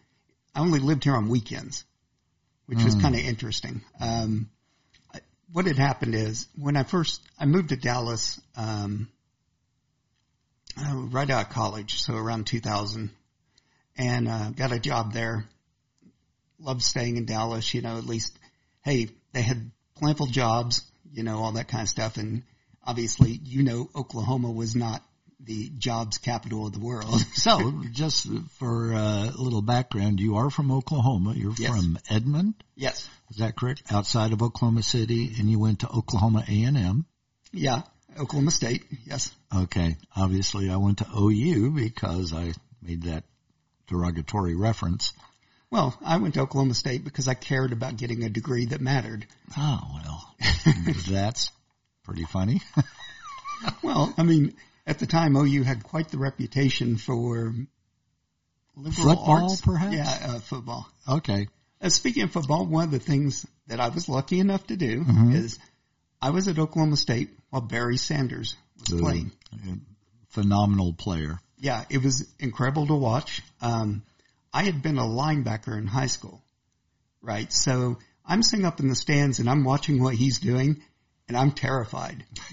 I 0.55 0.61
only 0.61 0.81
lived 0.81 1.05
here 1.05 1.15
on 1.15 1.29
weekends, 1.29 1.85
which 2.67 2.83
was 2.83 2.95
Mm. 2.97 3.01
kind 3.03 3.15
of 3.15 3.21
interesting. 3.23 3.83
Um, 4.01 4.51
I- 5.15 5.21
what 5.53 5.67
had 5.67 5.79
happened 5.79 6.15
is 6.15 6.47
when 6.57 6.77
I 6.77 6.83
first, 6.85 7.21
I 7.39 7.47
moved 7.47 7.71
to 7.71 7.77
Dallas, 7.77 8.41
um, 8.57 9.09
uh, 10.77 10.95
right 10.95 11.29
out 11.29 11.47
of 11.47 11.53
college, 11.53 12.01
so 12.01 12.15
around 12.15 12.47
2000 12.47 13.11
and, 13.97 14.29
uh, 14.29 14.51
got 14.51 14.73
a 14.73 14.79
job 14.79 15.13
there 15.13 15.49
loved 16.61 16.83
staying 16.83 17.17
in 17.17 17.25
Dallas, 17.25 17.73
you 17.75 17.81
know, 17.81 17.97
at 17.97 18.05
least, 18.07 18.39
hey, 18.83 19.09
they 19.33 19.43
had 19.43 19.71
plentiful 19.95 20.27
jobs, 20.27 20.83
you 21.13 21.23
know, 21.23 21.39
all 21.43 21.53
that 21.53 21.69
kind 21.69 21.83
of 21.83 21.89
stuff. 21.89 22.17
And 22.17 22.43
obviously, 22.85 23.33
you 23.33 23.63
know, 23.63 23.91
Oklahoma 23.95 24.51
was 24.51 24.77
not 24.77 25.03
the 25.45 25.71
jobs 25.79 26.19
capital 26.19 26.67
of 26.67 26.73
the 26.73 26.81
world. 26.81 27.21
So, 27.35 27.83
just 27.93 28.27
for 28.59 28.93
uh, 28.93 29.31
a 29.31 29.41
little 29.41 29.63
background, 29.63 30.21
you 30.21 30.37
are 30.37 30.51
from 30.51 30.71
Oklahoma. 30.71 31.33
You're 31.35 31.55
Yes. 31.59 31.71
from 31.71 31.99
Edmond, 32.11 32.55
yes. 32.77 33.09
is 33.31 33.39
that 33.39 33.57
correct? 33.57 33.83
Outside 33.91 34.33
of 34.33 34.43
Oklahoma 34.43 34.83
City, 34.83 35.33
and 35.39 35.51
you 35.51 35.59
went 35.59 35.81
to 35.81 35.89
Oklahoma 35.89 36.45
A 36.47 36.63
and 36.65 36.77
M. 36.77 37.07
Yeah. 37.53 37.83
Oklahoma 38.19 38.51
State. 38.51 38.85
Yes. 39.07 39.31
Okay, 39.55 39.97
obviously 40.15 40.69
I 40.69 40.77
went 40.77 40.99
to 40.99 41.07
OU 41.17 41.71
because 41.71 42.35
I 42.35 42.53
made 42.83 43.05
that 43.05 43.25
derogatory 43.87 44.55
reference. 44.55 45.13
Well, 45.71 45.97
I 46.05 46.19
went 46.19 46.35
to 46.35 46.41
Oklahoma 46.41 46.75
State 46.75 47.05
because 47.05 47.29
I 47.29 47.35
cared 47.35 47.73
about 47.73 47.97
getting 47.97 48.25
a 48.25 48.29
degree 48.29 48.67
that 48.67 48.81
mattered. 48.81 49.27
Oh 49.57 49.81
well, 49.95 50.35
that's 51.09 51.51
pretty 52.05 52.25
funny. 52.25 52.61
Well, 53.83 54.15
I 54.17 54.23
mean, 54.23 54.55
at 54.91 54.99
the 54.99 55.07
time, 55.07 55.37
OU 55.37 55.63
had 55.63 55.85
quite 55.85 56.09
the 56.09 56.19
reputation 56.19 56.97
for 56.97 57.55
liberal 58.77 58.93
Football, 59.17 59.49
arts. 59.51 59.61
perhaps? 59.61 59.95
Yeah, 59.97 60.19
uh, 60.35 60.39
football. 60.41 60.89
Okay, 61.09 61.49
Uh, 61.83 61.89
speaking 61.89 62.25
of 62.25 62.31
football, 62.33 62.67
one 62.67 62.85
of 62.85 62.91
the 62.91 62.99
things 62.99 63.47
that 63.69 63.81
I 63.81 63.89
was 63.89 64.07
lucky 64.09 64.39
enough 64.41 64.67
to 64.67 64.77
do 64.77 65.03
Mhm. 65.05 65.33
is 65.35 65.59
I 66.21 66.31
was 66.31 66.47
at 66.49 66.59
Oklahoma 66.59 66.97
State 66.99 67.31
while 67.51 67.63
Barry 67.63 67.97
Sanders 67.97 68.57
was 68.91 69.01
playing. 69.01 69.33
phenomenal 70.29 70.93
player. 70.93 71.41
Yeah, 71.59 71.85
it 71.91 72.03
was 72.03 72.25
incredible 72.39 72.87
to 72.89 72.95
watch. 72.95 73.43
Um, 73.61 74.03
I 74.53 74.63
had 74.65 74.81
been 74.83 74.99
a 74.99 75.03
linebacker 75.05 75.77
in 75.79 75.87
high 75.87 76.07
school, 76.07 76.43
right? 77.23 77.53
So 77.53 77.99
I'm 78.25 78.43
sitting 78.43 78.65
up 78.67 78.79
in 78.81 78.89
the 78.89 78.95
stands 78.95 79.39
and 79.41 79.49
I'm 79.51 79.65
watching 79.65 80.01
what 80.03 80.15
he's 80.15 80.39
doing, 80.39 80.83
and 81.29 81.37
I'm 81.37 81.51
terrified. 81.53 82.25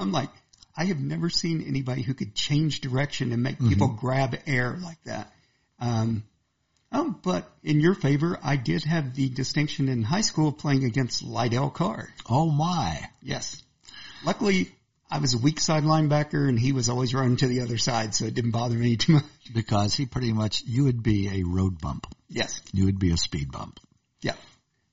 I'm 0.00 0.12
like, 0.12 0.30
I 0.78 0.84
have 0.84 1.00
never 1.00 1.28
seen 1.28 1.64
anybody 1.66 2.02
who 2.02 2.14
could 2.14 2.36
change 2.36 2.80
direction 2.80 3.32
and 3.32 3.42
make 3.42 3.58
people 3.58 3.88
grab 3.88 4.38
air 4.46 4.78
like 4.80 5.02
that. 5.06 5.32
Um, 5.80 6.22
oh, 6.92 7.16
but 7.20 7.50
in 7.64 7.80
your 7.80 7.94
favor, 7.94 8.38
I 8.44 8.54
did 8.54 8.84
have 8.84 9.16
the 9.16 9.28
distinction 9.28 9.88
in 9.88 10.04
high 10.04 10.20
school 10.20 10.52
playing 10.52 10.84
against 10.84 11.26
Lydell 11.26 11.74
Carr. 11.74 12.08
Oh 12.30 12.48
my! 12.48 13.10
Yes. 13.20 13.60
Luckily, 14.24 14.70
I 15.10 15.18
was 15.18 15.34
a 15.34 15.38
weak 15.38 15.58
side 15.58 15.82
linebacker 15.82 16.48
and 16.48 16.56
he 16.56 16.70
was 16.70 16.88
always 16.88 17.12
running 17.12 17.38
to 17.38 17.48
the 17.48 17.62
other 17.62 17.76
side, 17.78 18.14
so 18.14 18.26
it 18.26 18.34
didn't 18.34 18.52
bother 18.52 18.76
me 18.76 18.96
too 18.98 19.14
much. 19.14 19.24
Because 19.52 19.96
he 19.96 20.06
pretty 20.06 20.32
much 20.32 20.62
you 20.64 20.84
would 20.84 21.02
be 21.02 21.40
a 21.40 21.42
road 21.42 21.80
bump. 21.80 22.06
Yes. 22.28 22.60
You 22.72 22.84
would 22.84 23.00
be 23.00 23.10
a 23.10 23.16
speed 23.16 23.50
bump. 23.50 23.80
Yeah. 24.20 24.34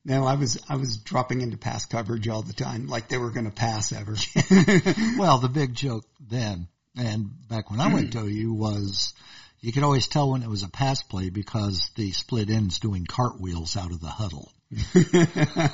No, 0.06 0.26
I 0.26 0.36
was, 0.36 0.62
I 0.70 0.76
was 0.76 0.98
dropping 0.98 1.42
into 1.42 1.58
pass 1.58 1.86
coverage 1.86 2.28
all 2.28 2.44
the 2.44 2.54
time, 2.54 2.88
like 2.88 3.08
they 3.08 3.18
were 3.18 3.32
going 3.32 3.48
to 3.50 3.52
pass 3.52 3.92
ever. 3.92 4.16
Well, 5.18 5.40
the 5.40 5.50
big 5.50 5.74
joke 5.74 6.06
then 6.20 6.68
and 6.98 7.30
back 7.50 7.70
when 7.70 7.80
I 7.80 7.94
went 7.94 8.14
to 8.14 8.20
OU 8.20 8.54
was 8.54 9.14
you 9.62 9.72
could 9.72 9.84
always 9.84 10.08
tell 10.08 10.32
when 10.32 10.44
it 10.44 10.50
was 10.50 10.64
a 10.64 10.70
pass 10.70 11.02
play 11.02 11.30
because 11.30 11.90
the 11.96 12.12
split 12.12 12.50
ends 12.50 12.80
doing 12.80 13.06
cartwheels 13.06 13.76
out 13.76 13.92
of 13.92 14.00
the 14.00 14.08
huddle. 14.08 14.52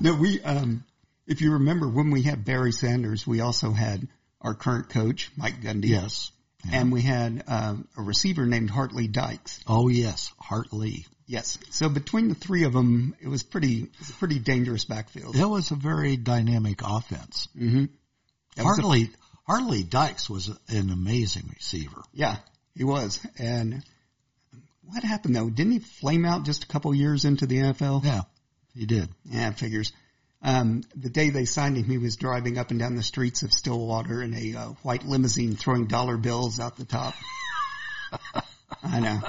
no, 0.00 0.14
we, 0.14 0.40
um, 0.42 0.84
if 1.26 1.40
you 1.40 1.52
remember 1.52 1.88
when 1.88 2.10
we 2.10 2.22
had 2.22 2.44
Barry 2.44 2.72
Sanders, 2.72 3.26
we 3.26 3.40
also 3.40 3.70
had 3.72 4.08
our 4.40 4.54
current 4.54 4.88
coach, 4.88 5.30
Mike 5.36 5.60
Gundy. 5.62 5.88
Yes. 5.88 6.32
Yeah. 6.64 6.80
And 6.80 6.92
we 6.92 7.02
had, 7.02 7.44
um, 7.46 7.88
a 7.96 8.02
receiver 8.02 8.44
named 8.44 8.70
Hart 8.70 8.92
Lee 8.92 9.08
Dykes. 9.08 9.60
Oh 9.66 9.88
yes, 9.88 10.32
Hart 10.38 10.72
Lee. 10.72 11.06
Yes. 11.30 11.58
So 11.70 11.88
between 11.88 12.28
the 12.28 12.34
three 12.34 12.64
of 12.64 12.72
them, 12.72 13.14
it 13.20 13.28
was 13.28 13.44
pretty, 13.44 13.84
it 13.84 13.98
was 14.00 14.10
a 14.10 14.14
pretty 14.14 14.40
dangerous 14.40 14.84
backfield. 14.84 15.36
It 15.36 15.46
was 15.46 15.70
a 15.70 15.76
very 15.76 16.16
dynamic 16.16 16.80
offense. 16.82 17.46
Mm-hmm. 17.56 17.84
Hart 18.60 18.84
Lee 18.84 19.10
Hartley 19.46 19.84
Dykes 19.84 20.28
was 20.28 20.48
an 20.68 20.90
amazing 20.90 21.48
receiver. 21.54 22.02
Yeah, 22.12 22.36
he 22.74 22.82
was. 22.82 23.24
And 23.38 23.84
what 24.82 25.04
happened 25.04 25.36
though? 25.36 25.48
Didn't 25.48 25.70
he 25.70 25.78
flame 25.78 26.24
out 26.24 26.44
just 26.44 26.64
a 26.64 26.66
couple 26.66 26.92
years 26.92 27.24
into 27.24 27.46
the 27.46 27.58
NFL? 27.58 28.04
Yeah, 28.04 28.22
he 28.74 28.86
did. 28.86 29.08
Yeah, 29.24 29.52
figures. 29.52 29.92
Um, 30.42 30.82
the 30.96 31.10
day 31.10 31.30
they 31.30 31.44
signed 31.44 31.76
him, 31.76 31.84
he 31.84 31.98
was 31.98 32.16
driving 32.16 32.58
up 32.58 32.72
and 32.72 32.80
down 32.80 32.96
the 32.96 33.04
streets 33.04 33.44
of 33.44 33.52
Stillwater 33.52 34.20
in 34.20 34.34
a 34.34 34.56
uh, 34.56 34.68
white 34.82 35.04
limousine, 35.04 35.54
throwing 35.54 35.86
dollar 35.86 36.16
bills 36.16 36.58
out 36.58 36.76
the 36.76 36.84
top. 36.84 37.14
I 38.82 38.98
know. 38.98 39.20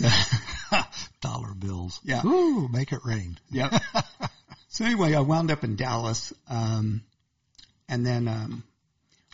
Dollar 1.20 1.54
bills. 1.54 2.00
Yeah. 2.04 2.24
Ooh, 2.24 2.68
make 2.68 2.92
it 2.92 3.00
rain. 3.04 3.38
yep. 3.50 3.72
So 4.68 4.84
anyway, 4.84 5.14
I 5.14 5.20
wound 5.20 5.52
up 5.52 5.62
in 5.62 5.76
Dallas, 5.76 6.32
um, 6.48 7.04
and 7.88 8.04
then, 8.04 8.26
um, 8.26 8.64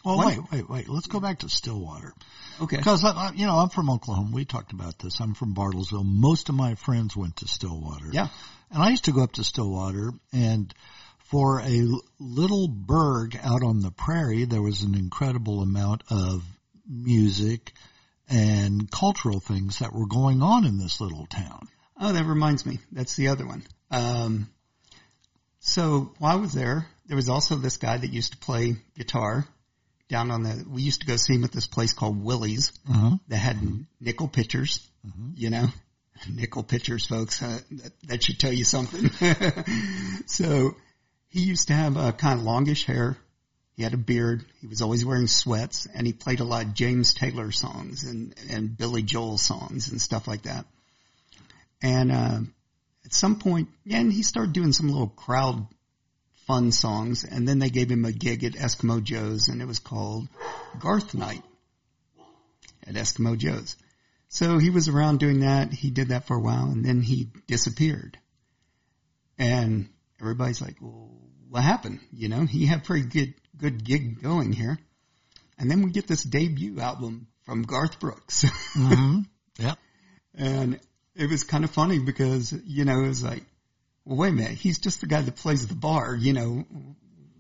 Oh 0.04 0.26
wait, 0.26 0.38
wait, 0.52 0.68
wait. 0.68 0.88
Let's 0.88 1.06
go 1.06 1.20
back 1.20 1.40
to 1.40 1.48
Stillwater 1.48 2.12
okay, 2.60 2.76
because 2.76 3.02
you 3.34 3.46
know 3.46 3.56
I'm 3.58 3.68
from 3.68 3.90
Oklahoma. 3.90 4.30
We 4.34 4.44
talked 4.44 4.72
about 4.72 4.98
this. 4.98 5.20
I'm 5.20 5.34
from 5.34 5.54
Bartlesville. 5.54 6.04
Most 6.04 6.48
of 6.48 6.54
my 6.54 6.74
friends 6.74 7.16
went 7.16 7.36
to 7.36 7.48
Stillwater. 7.48 8.08
yeah, 8.12 8.28
And 8.70 8.82
I 8.82 8.90
used 8.90 9.04
to 9.06 9.12
go 9.12 9.22
up 9.22 9.32
to 9.32 9.44
Stillwater 9.44 10.12
and 10.32 10.72
for 11.30 11.60
a 11.60 11.86
little 12.18 12.66
burg 12.68 13.38
out 13.42 13.62
on 13.62 13.80
the 13.80 13.90
prairie, 13.90 14.44
there 14.44 14.62
was 14.62 14.82
an 14.82 14.94
incredible 14.94 15.62
amount 15.62 16.02
of 16.10 16.44
music 16.88 17.72
and 18.30 18.90
cultural 18.90 19.40
things 19.40 19.80
that 19.80 19.92
were 19.92 20.06
going 20.06 20.40
on 20.42 20.64
in 20.64 20.78
this 20.78 21.00
little 21.00 21.26
town. 21.26 21.68
Oh, 22.00 22.12
that 22.12 22.24
reminds 22.24 22.64
me. 22.64 22.78
That's 22.92 23.16
the 23.16 23.28
other 23.28 23.46
one. 23.46 23.62
Um, 23.90 24.48
so 25.58 26.12
while 26.18 26.36
I 26.36 26.40
was 26.40 26.52
there, 26.52 26.86
there 27.06 27.16
was 27.16 27.28
also 27.28 27.56
this 27.56 27.76
guy 27.76 27.96
that 27.98 28.12
used 28.12 28.32
to 28.32 28.38
play 28.38 28.76
guitar 28.96 29.44
down 30.08 30.30
on 30.30 30.42
the, 30.42 30.64
we 30.68 30.82
used 30.82 31.00
to 31.02 31.06
go 31.06 31.16
see 31.16 31.34
him 31.34 31.44
at 31.44 31.52
this 31.52 31.66
place 31.66 31.92
called 31.92 32.22
Willie's 32.22 32.72
Uh-huh. 32.88 33.16
that 33.28 33.36
had 33.36 33.58
nickel 34.00 34.28
pitchers, 34.28 34.88
Mhm. 35.06 35.32
you 35.36 35.50
know, 35.50 35.68
nickel 36.30 36.62
pitchers, 36.62 37.06
folks. 37.06 37.42
Uh, 37.42 37.60
that, 37.70 37.92
that 38.04 38.22
should 38.24 38.38
tell 38.38 38.52
you 38.52 38.64
something. 38.64 39.10
so 40.26 40.74
he 41.28 41.40
used 41.42 41.68
to 41.68 41.74
have 41.74 41.96
a 41.96 42.12
kind 42.12 42.40
of 42.40 42.44
longish 42.46 42.86
hair. 42.86 43.16
He 43.80 43.84
had 43.84 43.94
a 43.94 43.96
beard. 43.96 44.44
He 44.60 44.66
was 44.66 44.82
always 44.82 45.06
wearing 45.06 45.26
sweats 45.26 45.88
and 45.94 46.06
he 46.06 46.12
played 46.12 46.40
a 46.40 46.44
lot 46.44 46.66
of 46.66 46.74
James 46.74 47.14
Taylor 47.14 47.50
songs 47.50 48.04
and, 48.04 48.34
and 48.50 48.76
Billy 48.76 49.02
Joel 49.02 49.38
songs 49.38 49.90
and 49.90 49.98
stuff 49.98 50.28
like 50.28 50.42
that. 50.42 50.66
And, 51.80 52.12
uh, 52.12 52.40
at 53.06 53.14
some 53.14 53.38
point, 53.38 53.70
yeah, 53.86 54.00
and 54.00 54.12
he 54.12 54.22
started 54.22 54.52
doing 54.52 54.74
some 54.74 54.88
little 54.88 55.08
crowd 55.08 55.66
fun 56.46 56.72
songs 56.72 57.24
and 57.24 57.48
then 57.48 57.58
they 57.58 57.70
gave 57.70 57.90
him 57.90 58.04
a 58.04 58.12
gig 58.12 58.44
at 58.44 58.52
Eskimo 58.52 59.02
Joe's 59.02 59.48
and 59.48 59.62
it 59.62 59.66
was 59.66 59.78
called 59.78 60.28
Garth 60.78 61.14
Night 61.14 61.42
at 62.86 62.96
Eskimo 62.96 63.38
Joe's. 63.38 63.76
So 64.28 64.58
he 64.58 64.68
was 64.68 64.88
around 64.88 65.20
doing 65.20 65.40
that. 65.40 65.72
He 65.72 65.88
did 65.88 66.08
that 66.08 66.26
for 66.26 66.36
a 66.36 66.42
while 66.42 66.66
and 66.66 66.84
then 66.84 67.00
he 67.00 67.30
disappeared. 67.46 68.18
And 69.38 69.88
everybody's 70.20 70.60
like, 70.60 70.76
well, 70.82 71.16
what 71.50 71.64
happened? 71.64 72.00
You 72.12 72.28
know, 72.28 72.46
he 72.46 72.64
had 72.64 72.84
pretty 72.84 73.08
good, 73.08 73.34
good 73.60 73.84
gig 73.84 74.22
going 74.22 74.52
here. 74.52 74.78
And 75.58 75.70
then 75.70 75.82
we 75.82 75.90
get 75.90 76.06
this 76.06 76.22
debut 76.22 76.80
album 76.80 77.28
from 77.44 77.62
Garth 77.62 78.00
Brooks. 78.00 78.44
Mm-hmm. 78.70 79.22
Yep. 79.58 79.78
and 80.36 80.80
it 81.16 81.28
was 81.28 81.42
kind 81.42 81.64
of 81.64 81.70
funny 81.70 81.98
because, 81.98 82.52
you 82.64 82.84
know, 82.84 83.00
it 83.00 83.08
was 83.08 83.22
like, 83.22 83.42
well, 84.04 84.16
wait 84.16 84.28
a 84.28 84.32
minute. 84.32 84.52
He's 84.52 84.78
just 84.78 85.00
the 85.00 85.06
guy 85.08 85.20
that 85.20 85.36
plays 85.36 85.66
the 85.66 85.74
bar. 85.74 86.14
You 86.14 86.32
know, 86.32 86.64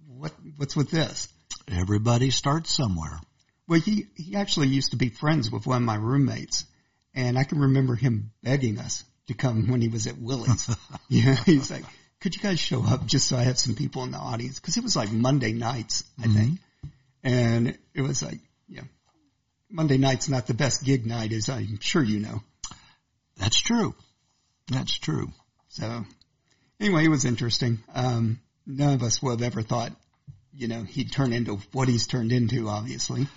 what, 0.08 0.32
what's 0.56 0.74
with 0.74 0.90
this? 0.90 1.28
Everybody 1.70 2.30
starts 2.30 2.74
somewhere. 2.74 3.20
Well, 3.68 3.80
he, 3.80 4.06
he 4.16 4.34
actually 4.34 4.68
used 4.68 4.90
to 4.90 4.96
be 4.96 5.08
friends 5.08 5.50
with 5.50 5.66
one 5.66 5.76
of 5.76 5.86
my 5.86 5.94
roommates 5.94 6.66
and 7.14 7.38
I 7.38 7.44
can 7.44 7.58
remember 7.58 7.94
him 7.94 8.32
begging 8.42 8.78
us 8.78 9.04
to 9.28 9.34
come 9.34 9.68
when 9.68 9.80
he 9.80 9.88
was 9.88 10.06
at 10.06 10.18
Willie's. 10.18 10.74
yeah. 11.08 11.34
He's 11.44 11.70
like, 11.70 11.84
could 12.20 12.36
you 12.36 12.42
guys 12.42 12.60
show 12.60 12.84
up 12.84 13.06
just 13.06 13.28
so 13.28 13.36
I 13.36 13.42
have 13.42 13.58
some 13.58 13.74
people 13.74 14.04
in 14.04 14.10
the 14.10 14.18
audience? 14.18 14.58
Cause 14.60 14.76
it 14.76 14.84
was 14.84 14.96
like 14.96 15.10
Monday 15.10 15.52
nights, 15.52 16.04
I 16.22 16.26
think. 16.28 16.58
And 17.22 17.78
it 17.94 18.02
was 18.02 18.22
like, 18.22 18.38
yeah, 18.68 18.82
Monday 19.70 19.98
night's 19.98 20.28
not 20.28 20.46
the 20.46 20.54
best 20.54 20.84
gig 20.84 21.06
night 21.06 21.32
as 21.32 21.48
I'm 21.48 21.80
sure 21.80 22.02
you 22.02 22.20
know. 22.20 22.42
That's 23.36 23.60
true. 23.60 23.94
That's 24.68 24.98
true. 24.98 25.32
So 25.68 26.04
anyway, 26.78 27.04
it 27.04 27.10
was 27.10 27.24
interesting. 27.24 27.78
Um, 27.94 28.40
none 28.66 28.94
of 28.94 29.02
us 29.02 29.22
would 29.22 29.40
have 29.40 29.52
ever 29.52 29.62
thought, 29.62 29.92
you 30.52 30.68
know, 30.68 30.82
he'd 30.82 31.12
turn 31.12 31.32
into 31.32 31.56
what 31.72 31.88
he's 31.88 32.06
turned 32.06 32.32
into, 32.32 32.68
obviously. 32.68 33.28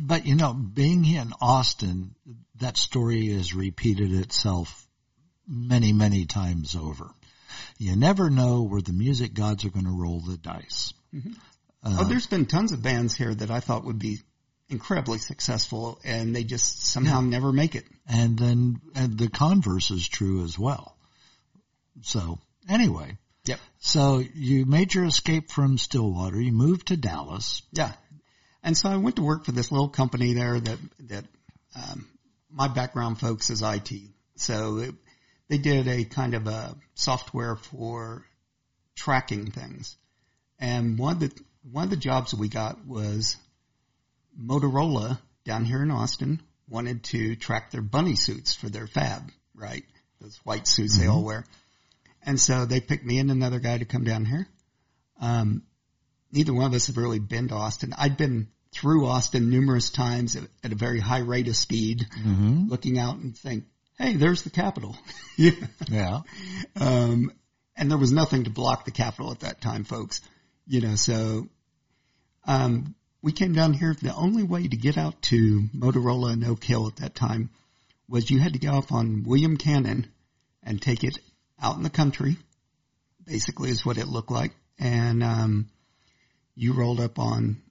But 0.00 0.26
you 0.26 0.36
know, 0.36 0.54
being 0.54 1.04
here 1.04 1.20
in 1.20 1.32
Austin, 1.40 2.14
that 2.60 2.76
story 2.76 3.28
has 3.28 3.54
repeated 3.54 4.12
itself 4.12 4.86
many, 5.46 5.92
many 5.92 6.24
times 6.24 6.74
over. 6.74 7.10
You 7.78 7.96
never 7.96 8.30
know 8.30 8.62
where 8.62 8.80
the 8.80 8.92
music 8.92 9.34
gods 9.34 9.64
are 9.64 9.70
going 9.70 9.84
to 9.84 9.90
roll 9.90 10.20
the 10.20 10.36
dice. 10.36 10.92
oh, 11.84 12.04
there's 12.04 12.26
been 12.26 12.46
tons 12.46 12.72
of 12.72 12.82
bands 12.82 13.14
here 13.14 13.34
that 13.34 13.50
I 13.50 13.60
thought 13.60 13.84
would 13.84 13.98
be 13.98 14.18
incredibly 14.68 15.18
successful 15.18 16.00
and 16.04 16.34
they 16.34 16.42
just 16.44 16.82
somehow 16.86 17.20
never 17.20 17.52
make 17.52 17.74
it. 17.74 17.84
And 18.08 18.38
then 18.38 18.80
and 18.94 19.18
the 19.18 19.28
converse 19.28 19.90
is 19.90 20.08
true 20.08 20.42
as 20.44 20.58
well. 20.58 20.96
So 22.02 22.38
anyway, 22.68 23.16
Yep. 23.44 23.60
so 23.78 24.22
you 24.34 24.66
made 24.66 24.92
your 24.94 25.04
escape 25.04 25.50
from 25.50 25.78
Stillwater. 25.78 26.40
You 26.40 26.52
moved 26.52 26.88
to 26.88 26.96
Dallas. 26.96 27.62
Yeah. 27.72 27.92
And 28.62 28.76
so 28.76 28.88
I 28.88 28.96
went 28.96 29.16
to 29.16 29.22
work 29.22 29.44
for 29.44 29.52
this 29.52 29.70
little 29.70 29.88
company 29.88 30.32
there 30.32 30.58
that, 30.58 30.78
that, 31.08 31.24
um, 31.76 32.08
my 32.50 32.66
background 32.68 33.20
folks 33.20 33.50
is 33.50 33.62
IT. 33.62 33.90
So 34.36 34.78
it, 34.78 34.94
they 35.48 35.58
did 35.58 35.86
a 35.88 36.04
kind 36.04 36.34
of 36.34 36.46
a 36.46 36.76
software 36.94 37.56
for 37.56 38.24
tracking 38.94 39.50
things. 39.50 39.96
And 40.58 40.98
one 40.98 41.14
of 41.14 41.20
the, 41.20 41.32
one 41.70 41.84
of 41.84 41.90
the 41.90 41.96
jobs 41.96 42.34
we 42.34 42.48
got 42.48 42.86
was 42.86 43.36
Motorola 44.38 45.18
down 45.44 45.64
here 45.64 45.82
in 45.82 45.90
Austin 45.90 46.40
wanted 46.68 47.04
to 47.04 47.36
track 47.36 47.70
their 47.70 47.82
bunny 47.82 48.16
suits 48.16 48.54
for 48.54 48.68
their 48.68 48.86
fab, 48.86 49.30
right? 49.54 49.84
Those 50.20 50.36
white 50.44 50.66
suits 50.66 50.98
they 50.98 51.06
all 51.06 51.22
wear. 51.22 51.44
And 52.22 52.40
so 52.40 52.64
they 52.64 52.80
picked 52.80 53.04
me 53.04 53.18
and 53.18 53.30
another 53.30 53.60
guy 53.60 53.78
to 53.78 53.84
come 53.84 54.02
down 54.04 54.24
here. 54.24 54.48
Um, 55.20 55.62
neither 56.32 56.52
one 56.52 56.66
of 56.66 56.74
us 56.74 56.88
have 56.88 56.96
really 56.96 57.20
been 57.20 57.48
to 57.48 57.54
Austin. 57.54 57.94
I'd 57.96 58.16
been 58.16 58.48
through 58.72 59.06
Austin 59.06 59.48
numerous 59.48 59.90
times 59.90 60.34
at, 60.36 60.42
at 60.64 60.72
a 60.72 60.76
very 60.76 61.00
high 61.00 61.20
rate 61.20 61.48
of 61.48 61.56
speed, 61.56 62.06
looking 62.68 62.98
out 62.98 63.16
and 63.16 63.36
think, 63.36 63.64
hey, 63.98 64.16
there's 64.16 64.42
the 64.42 64.50
Capitol. 64.50 64.96
yeah. 65.36 65.50
Yeah. 65.88 66.20
Um, 66.78 67.32
and 67.76 67.90
there 67.90 67.98
was 67.98 68.12
nothing 68.12 68.44
to 68.44 68.50
block 68.50 68.84
the 68.84 68.90
Capitol 68.90 69.30
at 69.32 69.40
that 69.40 69.60
time, 69.60 69.84
folks. 69.84 70.20
You 70.66 70.80
know, 70.80 70.96
so, 70.96 71.48
um, 72.46 72.94
we 73.22 73.32
came 73.32 73.52
down 73.52 73.72
here. 73.72 73.94
The 73.94 74.14
only 74.14 74.42
way 74.42 74.66
to 74.66 74.76
get 74.76 74.98
out 74.98 75.20
to 75.22 75.68
Motorola 75.74 76.32
and 76.32 76.44
Oak 76.44 76.62
Hill 76.62 76.86
at 76.86 76.96
that 76.96 77.14
time 77.14 77.50
was 78.08 78.30
you 78.30 78.38
had 78.38 78.52
to 78.52 78.58
get 78.58 78.72
off 78.72 78.92
on 78.92 79.24
William 79.24 79.56
Cannon 79.56 80.06
and 80.62 80.80
take 80.80 81.02
it 81.02 81.18
out 81.60 81.76
in 81.76 81.82
the 81.82 81.90
country, 81.90 82.36
basically 83.24 83.70
is 83.70 83.84
what 83.84 83.98
it 83.98 84.06
looked 84.06 84.30
like. 84.30 84.52
And, 84.78 85.22
um, 85.22 85.68
you 86.54 86.72
rolled 86.72 87.00
up 87.00 87.18
on 87.18 87.62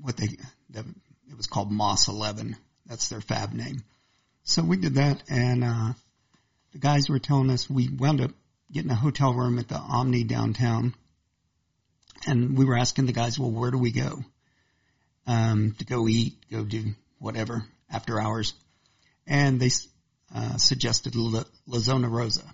what 0.00 0.16
they, 0.16 0.28
the, 0.70 0.80
it 1.28 1.36
was 1.36 1.46
called 1.46 1.70
MOS 1.70 2.08
11. 2.08 2.56
That's 2.86 3.08
their 3.08 3.20
fab 3.20 3.52
name. 3.52 3.82
So 4.44 4.62
we 4.62 4.76
did 4.76 4.94
that 4.94 5.22
and, 5.28 5.64
uh, 5.64 5.92
the 6.72 6.78
guys 6.78 7.08
were 7.08 7.18
telling 7.18 7.50
us 7.50 7.68
we 7.68 7.88
wound 7.88 8.20
up 8.20 8.30
getting 8.72 8.90
a 8.90 8.96
hotel 8.96 9.34
room 9.34 9.58
at 9.58 9.68
the 9.68 9.76
Omni 9.76 10.24
downtown. 10.24 10.94
And 12.26 12.56
we 12.56 12.64
were 12.64 12.78
asking 12.78 13.06
the 13.06 13.12
guys, 13.12 13.38
well, 13.38 13.50
where 13.50 13.70
do 13.70 13.78
we 13.78 13.92
go? 13.92 14.24
Um, 15.26 15.74
to 15.78 15.84
go 15.84 16.08
eat, 16.08 16.34
go 16.50 16.64
do 16.64 16.94
whatever 17.18 17.64
after 17.90 18.20
hours. 18.20 18.54
And 19.26 19.60
they, 19.60 19.70
uh, 20.34 20.56
suggested 20.56 21.14
La, 21.14 21.44
La 21.66 21.78
Zona 21.78 22.08
Rosa. 22.08 22.44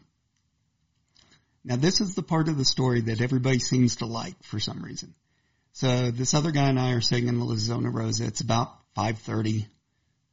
Now 1.65 1.77
this 1.77 2.01
is 2.01 2.15
the 2.15 2.23
part 2.23 2.49
of 2.49 2.57
the 2.57 2.65
story 2.65 3.03
that 3.03 3.21
everybody 3.21 3.59
seems 3.59 3.97
to 3.97 4.07
like 4.07 4.43
for 4.43 4.59
some 4.59 4.83
reason. 4.83 5.15
So 5.73 6.11
this 6.11 6.35
other 6.35 6.51
guy 6.51 6.69
and 6.69 6.79
I 6.79 6.93
are 6.93 7.01
sitting 7.01 7.29
in 7.29 7.41
La 7.41 7.55
Zona 7.57 7.91
Rosa. 7.91 8.27
It's 8.27 8.41
about 8.41 8.75
5.30, 8.97 9.67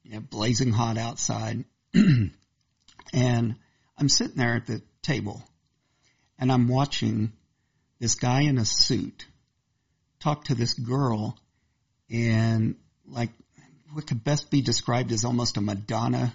you 0.06 0.14
know, 0.14 0.20
blazing 0.20 0.72
hot 0.72 0.98
outside. 0.98 1.66
and 1.94 3.56
I'm 3.98 4.10
sitting 4.10 4.38
there 4.38 4.56
at 4.56 4.68
the 4.68 4.82
table 5.02 5.42
and 6.38 6.52
I'm 6.52 6.68
watching 6.68 7.34
this 8.00 8.16
guy 8.16 8.42
in 8.42 8.58
a 8.58 8.66
suit 8.66 9.26
talk 10.20 10.46
to 10.46 10.56
this 10.56 10.74
girl 10.74 11.38
in 12.10 12.76
like 13.08 13.32
what 13.94 14.06
could 14.06 14.24
best 14.24 14.52
be 14.52 14.62
described 14.62 15.12
as 15.12 15.26
almost 15.26 15.58
a 15.58 15.62
Madonna 15.62 16.34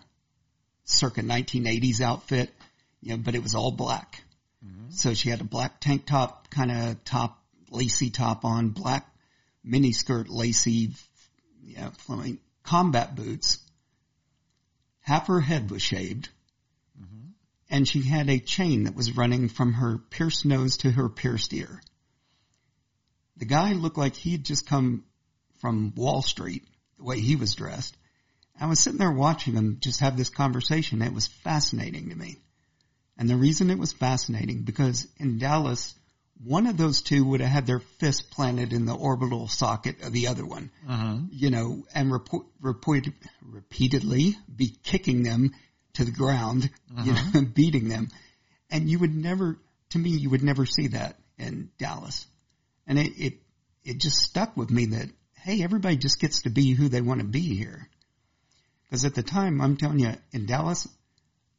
circa 0.85 1.23
1980s 1.23 2.01
outfit, 2.01 2.51
you 3.01 3.11
know, 3.11 3.19
but 3.19 3.35
it 3.35 3.43
was 3.43 3.55
all 3.55 3.71
black. 3.71 4.23
Mm-hmm. 4.65 4.91
So 4.91 5.15
she 5.15 5.31
had 5.31 5.41
a 5.41 5.45
black 5.45 5.81
tank 5.81 6.07
top, 6.07 6.51
kind 6.51 6.73
of 6.73 7.05
top, 7.05 7.39
lacy 7.71 8.11
top 8.11 8.45
on, 8.45 8.71
black 8.71 9.07
mini 9.63 9.93
skirt, 9.93 10.29
lacy, 10.29 10.91
yeah, 11.63 11.91
flowing 11.91 12.39
combat 12.63 13.15
boots. 13.15 13.59
Half 15.01 15.27
her 15.29 15.41
head 15.41 15.71
was 15.71 15.83
shaved. 15.83 16.29
Mm-hmm. 17.01 17.31
And 17.71 17.89
she 17.89 18.03
had 18.03 18.29
a 18.29 18.39
chain 18.39 18.85
that 18.85 18.95
was 18.95 19.17
running 19.17 19.49
from 19.49 19.75
her 19.75 19.99
pierced 19.99 20.45
nose 20.45 20.79
to 20.79 20.91
her 20.91 21.09
pierced 21.09 21.53
ear. 21.53 21.81
The 23.37 23.47
guy 23.47 23.73
looked 23.73 23.99
like 23.99 24.15
he'd 24.15 24.45
just 24.45 24.67
come 24.67 25.05
from 25.59 25.95
Wall 25.95 26.23
Street, 26.23 26.67
the 26.99 27.05
way 27.05 27.21
he 27.21 27.37
was 27.37 27.55
dressed. 27.55 27.97
I 28.61 28.67
was 28.67 28.81
sitting 28.81 28.99
there 28.99 29.11
watching 29.11 29.55
them 29.55 29.79
just 29.81 30.01
have 30.01 30.17
this 30.17 30.29
conversation. 30.29 31.01
It 31.01 31.15
was 31.15 31.27
fascinating 31.27 32.11
to 32.11 32.17
me. 32.17 32.37
And 33.17 33.29
the 33.29 33.37
reason 33.37 33.71
it 33.71 33.79
was 33.79 33.93
fascinating 33.93 34.63
because 34.63 35.07
in 35.19 35.39
Dallas, 35.39 35.95
one 36.43 36.67
of 36.67 36.77
those 36.77 37.03
two 37.03 37.25
would 37.25 37.41
have 37.41 37.51
had 37.51 37.67
their 37.67 37.81
fist 37.81 38.31
planted 38.31 38.73
in 38.73 38.87
the 38.87 38.95
orbital 38.95 39.47
socket 39.47 40.03
of 40.03 40.13
the 40.13 40.29
other 40.29 40.45
one, 40.45 40.71
mm-hmm. 40.89 41.27
you 41.31 41.51
know, 41.51 41.85
and 41.95 42.11
report, 42.11 42.47
report, 42.61 43.07
repeatedly 43.43 44.37
be 44.55 44.75
kicking 44.83 45.23
them 45.23 45.55
to 45.95 46.05
the 46.05 46.11
ground, 46.11 46.71
you 47.05 47.13
know, 47.13 47.19
mm-hmm. 47.19 47.45
beating 47.55 47.89
them. 47.89 48.09
And 48.71 48.89
you 48.89 48.99
would 49.01 49.15
never, 49.15 49.59
to 49.91 49.99
me, 49.99 50.11
you 50.11 50.31
would 50.31 50.43
never 50.43 50.65
see 50.65 50.89
that 50.89 51.19
in 51.39 51.71
Dallas. 51.79 52.27
And 52.87 52.99
it, 52.99 53.13
it, 53.19 53.35
it 53.85 53.99
just 53.99 54.17
stuck 54.17 54.57
with 54.57 54.71
me 54.71 54.87
that, 54.87 55.09
hey, 55.35 55.63
everybody 55.63 55.97
just 55.97 56.21
gets 56.21 56.43
to 56.43 56.51
be 56.51 56.73
who 56.73 56.89
they 56.89 57.01
want 57.01 57.21
to 57.21 57.27
be 57.27 57.41
here. 57.41 57.89
Because 58.85 59.05
at 59.05 59.15
the 59.15 59.23
time, 59.23 59.61
I'm 59.61 59.77
telling 59.77 59.99
you, 59.99 60.15
in 60.33 60.47
Dallas, 60.47 60.89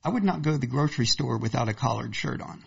I 0.04 0.10
would 0.10 0.24
not 0.24 0.41
go 0.41 0.52
to 0.52 0.58
the 0.58 0.67
grocery 0.67 1.06
store 1.06 1.38
without 1.38 1.70
a 1.70 1.74
collared 1.74 2.15
shirt 2.15 2.41
on. 2.41 2.63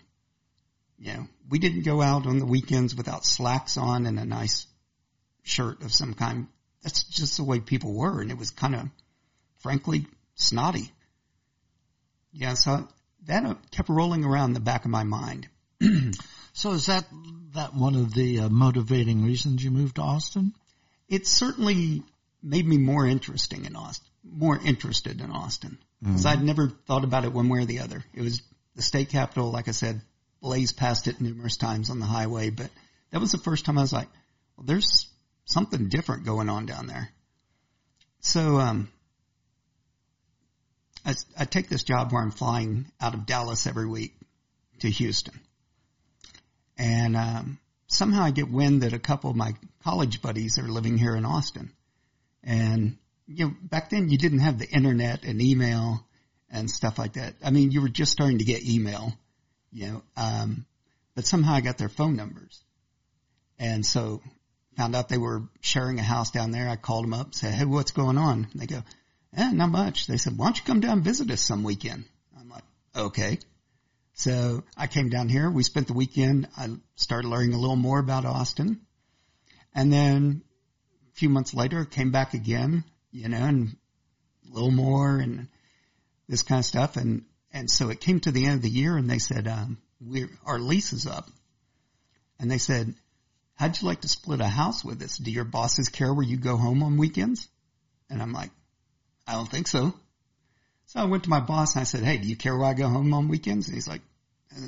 You 0.97 1.13
know, 1.13 1.27
we 1.49 1.59
didn't 1.59 1.83
go 1.83 2.01
out 2.01 2.25
on 2.25 2.39
the 2.39 2.45
weekends 2.45 2.95
without 2.95 3.25
slacks 3.25 3.77
on 3.77 4.05
and 4.05 4.19
a 4.19 4.25
nice 4.25 4.67
shirt 5.43 5.81
of 5.83 5.91
some 5.91 6.13
kind. 6.13 6.47
That's 6.83 7.03
just 7.03 7.37
the 7.37 7.43
way 7.43 7.59
people 7.59 7.93
were, 7.93 8.21
and 8.21 8.31
it 8.31 8.37
was 8.37 8.51
kind 8.51 8.75
of, 8.75 8.87
frankly, 9.59 10.07
snotty. 10.35 10.91
Yeah, 12.31 12.53
so 12.53 12.87
that 13.25 13.57
kept 13.71 13.89
rolling 13.89 14.23
around 14.23 14.53
the 14.53 14.59
back 14.59 14.85
of 14.85 14.91
my 14.91 15.03
mind. 15.03 15.49
So 16.55 16.71
is 16.71 16.85
that 16.85 17.05
that 17.53 17.75
one 17.75 17.95
of 17.95 18.13
the 18.13 18.39
uh, 18.39 18.49
motivating 18.49 19.25
reasons 19.25 19.61
you 19.61 19.71
moved 19.71 19.95
to 19.95 20.01
Austin? 20.01 20.53
It 21.09 21.27
certainly 21.27 22.01
made 22.41 22.65
me 22.65 22.77
more 22.77 23.05
interesting 23.05 23.65
in 23.65 23.75
Austin, 23.75 24.07
more 24.23 24.57
interested 24.57 25.19
in 25.19 25.31
Austin. 25.31 25.77
Because 26.01 26.25
I'd 26.25 26.41
never 26.41 26.69
thought 26.69 27.03
about 27.03 27.25
it 27.25 27.33
one 27.33 27.49
way 27.49 27.59
or 27.59 27.65
the 27.65 27.79
other. 27.79 28.05
It 28.13 28.21
was 28.21 28.41
the 28.73 28.81
state 28.81 29.09
capital, 29.09 29.51
like 29.51 29.67
I 29.67 29.71
said, 29.71 30.01
blazed 30.41 30.77
past 30.77 31.07
it 31.07 31.21
numerous 31.21 31.57
times 31.57 31.89
on 31.89 31.99
the 31.99 32.05
highway, 32.05 32.49
but 32.49 32.69
that 33.11 33.21
was 33.21 33.31
the 33.31 33.37
first 33.37 33.65
time 33.65 33.77
I 33.77 33.81
was 33.81 33.93
like, 33.93 34.09
well, 34.57 34.65
there's 34.65 35.09
something 35.45 35.89
different 35.89 36.25
going 36.25 36.49
on 36.49 36.65
down 36.65 36.87
there. 36.87 37.09
So, 38.19 38.59
um, 38.59 38.89
I, 41.05 41.13
I 41.37 41.45
take 41.45 41.69
this 41.69 41.83
job 41.83 42.11
where 42.11 42.21
I'm 42.21 42.31
flying 42.31 42.91
out 42.99 43.13
of 43.13 43.25
Dallas 43.25 43.67
every 43.67 43.87
week 43.87 44.15
to 44.79 44.89
Houston. 44.89 45.39
And, 46.77 47.15
um, 47.15 47.59
somehow 47.87 48.23
I 48.23 48.31
get 48.31 48.51
wind 48.51 48.81
that 48.81 48.93
a 48.93 48.99
couple 48.99 49.29
of 49.29 49.35
my 49.35 49.53
college 49.83 50.21
buddies 50.21 50.57
are 50.57 50.67
living 50.67 50.97
here 50.97 51.15
in 51.15 51.25
Austin. 51.25 51.71
And, 52.43 52.97
you 53.27 53.45
know, 53.45 53.53
back 53.61 53.89
then 53.89 54.09
you 54.09 54.17
didn't 54.17 54.39
have 54.39 54.59
the 54.59 54.69
internet 54.69 55.23
and 55.23 55.41
email 55.41 56.05
and 56.49 56.69
stuff 56.69 56.97
like 56.99 57.13
that. 57.13 57.35
I 57.43 57.51
mean, 57.51 57.71
you 57.71 57.81
were 57.81 57.89
just 57.89 58.11
starting 58.11 58.39
to 58.39 58.45
get 58.45 58.63
email, 58.63 59.13
you 59.75 59.87
know, 59.87 60.03
um, 60.15 60.65
but 61.15 61.25
somehow 61.25 61.53
I 61.53 61.61
got 61.61 61.77
their 61.77 61.89
phone 61.89 62.15
numbers. 62.15 62.63
And 63.59 63.85
so 63.85 64.21
found 64.77 64.95
out 64.95 65.09
they 65.09 65.17
were 65.17 65.43
sharing 65.59 65.99
a 65.99 66.03
house 66.03 66.31
down 66.31 66.51
there. 66.51 66.69
I 66.69 66.77
called 66.77 67.03
them 67.03 67.13
up, 67.13 67.35
said, 67.35 67.53
Hey, 67.53 67.65
what's 67.65 67.91
going 67.91 68.17
on? 68.17 68.47
And 68.51 68.61
they 68.61 68.67
go, 68.67 68.83
eh, 69.35 69.51
not 69.51 69.69
much. 69.69 70.07
They 70.07 70.17
said, 70.17 70.37
why 70.37 70.45
don't 70.47 70.57
you 70.57 70.63
come 70.63 70.79
down 70.79 70.93
and 70.93 71.03
visit 71.03 71.29
us 71.29 71.41
some 71.41 71.63
weekend? 71.63 72.05
I'm 72.39 72.49
like, 72.49 72.63
okay. 72.95 73.39
So 74.13 74.63
I 74.77 74.87
came 74.87 75.09
down 75.09 75.27
here. 75.27 75.49
We 75.49 75.63
spent 75.63 75.87
the 75.87 75.93
weekend. 75.93 76.47
I 76.57 76.69
started 76.95 77.27
learning 77.27 77.53
a 77.53 77.59
little 77.59 77.75
more 77.75 77.99
about 77.99 78.25
Austin. 78.25 78.81
And 79.73 79.91
then 79.91 80.41
a 81.11 81.15
few 81.15 81.27
months 81.29 81.53
later, 81.53 81.83
came 81.83 82.11
back 82.11 82.33
again, 82.33 82.85
you 83.11 83.27
know, 83.27 83.37
and 83.43 83.75
a 84.49 84.53
little 84.53 84.71
more 84.71 85.17
and 85.17 85.49
this 86.29 86.43
kind 86.43 86.59
of 86.59 86.65
stuff. 86.65 86.95
And, 86.95 87.25
and 87.55 87.71
so 87.71 87.89
it 87.89 88.01
came 88.01 88.19
to 88.19 88.31
the 88.31 88.45
end 88.45 88.55
of 88.55 88.61
the 88.63 88.69
year 88.69 88.97
and 88.97 89.09
they 89.09 89.17
said, 89.17 89.47
um, 89.47 89.77
we 90.05 90.25
our 90.45 90.59
lease 90.59 90.91
is 90.91 91.07
up. 91.07 91.29
And 92.37 92.51
they 92.51 92.57
said, 92.57 92.93
how'd 93.55 93.81
you 93.81 93.87
like 93.87 94.01
to 94.01 94.09
split 94.09 94.41
a 94.41 94.47
house 94.47 94.83
with 94.83 95.01
us? 95.01 95.17
Do 95.17 95.31
your 95.31 95.45
bosses 95.45 95.87
care 95.87 96.13
where 96.13 96.25
you 96.25 96.35
go 96.35 96.57
home 96.57 96.83
on 96.83 96.97
weekends? 96.97 97.47
And 98.09 98.21
I'm 98.21 98.33
like, 98.33 98.51
I 99.25 99.33
don't 99.33 99.49
think 99.49 99.69
so. 99.69 99.93
So 100.87 100.99
I 100.99 101.05
went 101.05 101.23
to 101.23 101.29
my 101.29 101.39
boss 101.39 101.75
and 101.75 101.81
I 101.81 101.85
said, 101.85 102.03
Hey, 102.03 102.17
do 102.17 102.27
you 102.27 102.35
care 102.35 102.55
where 102.57 102.67
I 102.67 102.73
go 102.73 102.89
home 102.89 103.13
on 103.13 103.29
weekends? 103.29 103.67
And 103.67 103.75
he's 103.75 103.87
like, 103.87 104.01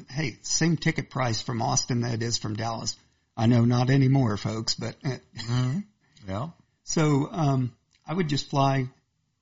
Hey, 0.10 0.38
same 0.44 0.78
ticket 0.78 1.10
price 1.10 1.42
from 1.42 1.62
Austin 1.62 2.02
that 2.02 2.14
it 2.14 2.24
is 2.24 2.38
from 2.38 2.56
Dallas. 2.56 2.96
I 3.36 3.48
know 3.48 3.66
not 3.66 3.90
anymore, 3.90 4.38
folks, 4.38 4.76
but 4.76 4.96
mm-hmm. 5.04 5.80
yeah. 6.26 6.48
So, 6.86 7.28
um, 7.34 7.76
I 8.08 8.14
would 8.14 8.30
just 8.30 8.50
fly. 8.50 8.88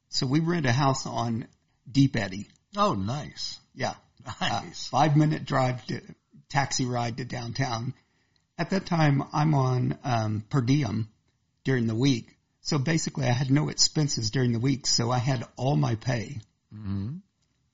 So 0.10 0.26
we 0.26 0.40
rent 0.40 0.66
a 0.66 0.72
house 0.72 1.06
on 1.06 1.48
Deep 1.90 2.16
Eddy. 2.16 2.48
Oh, 2.78 2.94
nice. 2.94 3.60
Yeah. 3.74 3.94
Nice. 4.42 4.88
Uh, 4.88 4.90
five 4.90 5.16
minute 5.16 5.46
drive 5.46 5.86
to 5.86 6.02
taxi 6.50 6.86
ride 6.86 7.18
to 7.18 7.26
downtown. 7.26 7.94
At 8.58 8.72
that 8.72 8.88
time, 8.88 9.24
I'm 9.34 9.54
on, 9.54 10.00
um, 10.04 10.44
per 10.50 10.62
diem 10.62 11.10
during 11.64 11.86
the 11.86 11.94
week. 11.94 12.36
So 12.62 12.80
basically 12.80 13.28
I 13.28 13.34
had 13.34 13.52
no 13.52 13.70
expenses 13.70 14.32
during 14.32 14.52
the 14.52 14.60
week. 14.60 14.88
So 14.88 15.12
I 15.12 15.20
had 15.20 15.44
all 15.58 15.76
my 15.76 15.94
pay. 15.94 16.40
Mm-hmm. 16.74 17.18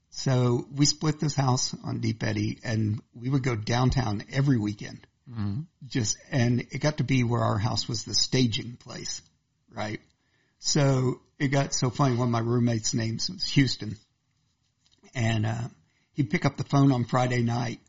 So 0.10 0.68
we 0.76 0.86
split 0.86 1.22
this 1.22 1.36
house 1.36 1.74
on 1.86 2.02
Deep 2.02 2.22
Eddy 2.22 2.60
and 2.66 3.02
we 3.14 3.30
would 3.30 3.44
go 3.44 3.56
downtown 3.56 4.26
every 4.34 4.58
weekend. 4.58 5.08
Mm-hmm. 5.32 5.62
Just, 5.88 6.18
and 6.32 6.68
it 6.72 6.80
got 6.80 6.98
to 6.98 7.06
be 7.06 7.24
where 7.24 7.42
our 7.42 7.58
house 7.58 7.88
was 7.88 8.04
the 8.04 8.14
staging 8.14 8.76
place, 8.76 9.22
right? 9.74 10.02
So 10.60 11.22
it 11.40 11.48
got 11.48 11.74
so 11.74 11.90
funny. 11.90 12.18
One 12.18 12.28
of 12.28 12.32
my 12.32 12.40
roommates' 12.40 12.94
names 12.94 13.30
was 13.30 13.46
Houston 13.52 13.96
and, 15.14 15.46
uh, 15.46 15.68
he'd 16.14 16.30
pick 16.30 16.46
up 16.46 16.58
the 16.58 16.64
phone 16.64 16.92
on 16.92 17.06
Friday 17.06 17.42
night 17.42 17.80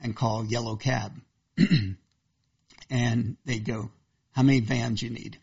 and 0.00 0.16
call 0.16 0.44
Yellow 0.44 0.76
Cab 0.76 1.12
and 2.90 3.36
they'd 3.44 3.64
go, 3.64 3.90
how 4.32 4.42
many 4.42 4.60
vans 4.60 5.02
you 5.02 5.10
need? 5.10 5.38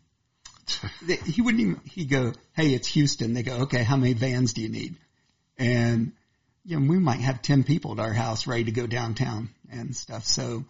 he 1.26 1.42
wouldn't 1.42 1.62
even, 1.62 1.82
he'd 1.86 2.10
go, 2.10 2.34
Hey, 2.54 2.74
it's 2.74 2.88
Houston. 2.90 3.34
They 3.34 3.44
go, 3.44 3.62
okay, 3.62 3.84
how 3.84 3.98
many 3.98 4.14
vans 4.14 4.54
do 4.54 4.62
you 4.62 4.70
need? 4.70 4.96
And, 5.58 6.14
you 6.66 6.80
know, 6.80 6.90
we 6.90 7.00
might 7.00 7.20
have 7.20 7.42
10 7.42 7.64
people 7.64 7.94
at 7.94 8.00
our 8.00 8.14
house 8.14 8.48
ready 8.48 8.66
to 8.66 8.72
go 8.72 8.88
downtown 8.88 9.50
and 9.72 9.96
stuff. 9.96 10.26
So, 10.26 10.66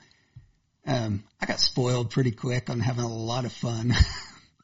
um, 0.85 1.23
I 1.41 1.45
got 1.45 1.59
spoiled 1.59 2.11
pretty 2.11 2.31
quick 2.31 2.69
on 2.69 2.79
having 2.79 3.03
a 3.03 3.13
lot 3.13 3.45
of 3.45 3.51
fun. 3.51 3.93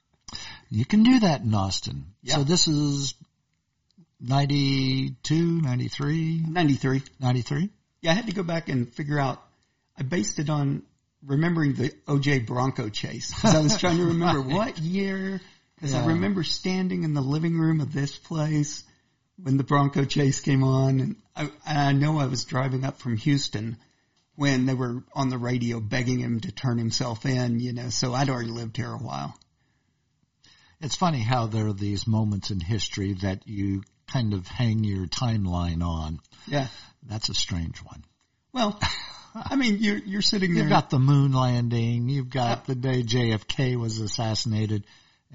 you 0.69 0.85
can 0.85 1.03
do 1.03 1.19
that 1.19 1.41
in 1.41 1.53
Austin. 1.53 2.05
Yeah. 2.23 2.35
So 2.35 2.43
this 2.43 2.67
is 2.67 3.13
92, 4.19 5.61
93, 5.61 6.43
93. 6.47 7.01
93. 7.19 7.69
Yeah, 8.01 8.11
I 8.11 8.13
had 8.13 8.27
to 8.27 8.33
go 8.33 8.43
back 8.43 8.69
and 8.69 8.91
figure 8.91 9.19
out, 9.19 9.41
I 9.97 10.03
based 10.03 10.39
it 10.39 10.49
on 10.49 10.83
remembering 11.23 11.73
the 11.73 11.89
OJ 12.07 12.45
Bronco 12.45 12.89
chase 12.89 13.33
because 13.33 13.55
I 13.55 13.61
was 13.61 13.77
trying 13.79 13.97
to 13.97 14.05
remember 14.05 14.41
what 14.41 14.77
year. 14.79 15.41
Because 15.75 15.93
Yeah. 15.93 16.03
I 16.03 16.07
remember 16.07 16.43
standing 16.43 17.03
in 17.03 17.13
the 17.13 17.21
living 17.21 17.57
room 17.57 17.81
of 17.81 17.91
this 17.91 18.17
place 18.17 18.83
when 19.37 19.57
the 19.57 19.63
Bronco 19.63 20.05
chase 20.05 20.39
came 20.39 20.63
on, 20.63 20.99
and 21.01 21.15
I, 21.35 21.49
and 21.67 21.77
I 21.77 21.91
know 21.91 22.17
I 22.19 22.27
was 22.27 22.45
driving 22.45 22.85
up 22.85 22.99
from 22.99 23.17
Houston 23.17 23.77
when 24.35 24.65
they 24.65 24.73
were 24.73 25.03
on 25.13 25.29
the 25.29 25.37
radio 25.37 25.79
begging 25.81 26.19
him 26.19 26.39
to 26.41 26.51
turn 26.51 26.77
himself 26.77 27.25
in. 27.25 27.59
You 27.59 27.73
know, 27.73 27.89
so 27.89 28.13
I'd 28.13 28.29
already 28.29 28.49
lived 28.51 28.77
here 28.77 28.91
a 28.91 28.97
while. 28.97 29.37
It's 30.79 30.95
funny 30.95 31.19
how 31.21 31.47
there 31.47 31.67
are 31.67 31.73
these 31.73 32.05
moments 32.07 32.51
in 32.51 32.59
history 32.59 33.13
that 33.21 33.47
you 33.47 33.83
kind 34.11 34.33
of 34.33 34.47
hang 34.47 34.83
your 34.83 35.05
timeline 35.07 35.83
on. 35.83 36.19
Yeah. 36.47 36.67
That's 37.07 37.29
a 37.29 37.33
strange 37.33 37.77
one. 37.79 38.03
Well, 38.53 38.79
I 39.35 39.55
mean, 39.55 39.77
you're 39.79 39.97
you're 39.97 40.21
sitting 40.21 40.53
there. 40.53 40.63
You've 40.63 40.69
got 40.71 40.89
the 40.89 40.99
moon 40.99 41.33
landing, 41.33 42.07
you've 42.09 42.29
got 42.29 42.65
the 42.65 42.75
day 42.75 43.03
JFK 43.03 43.77
was 43.77 43.99
assassinated, 43.99 44.85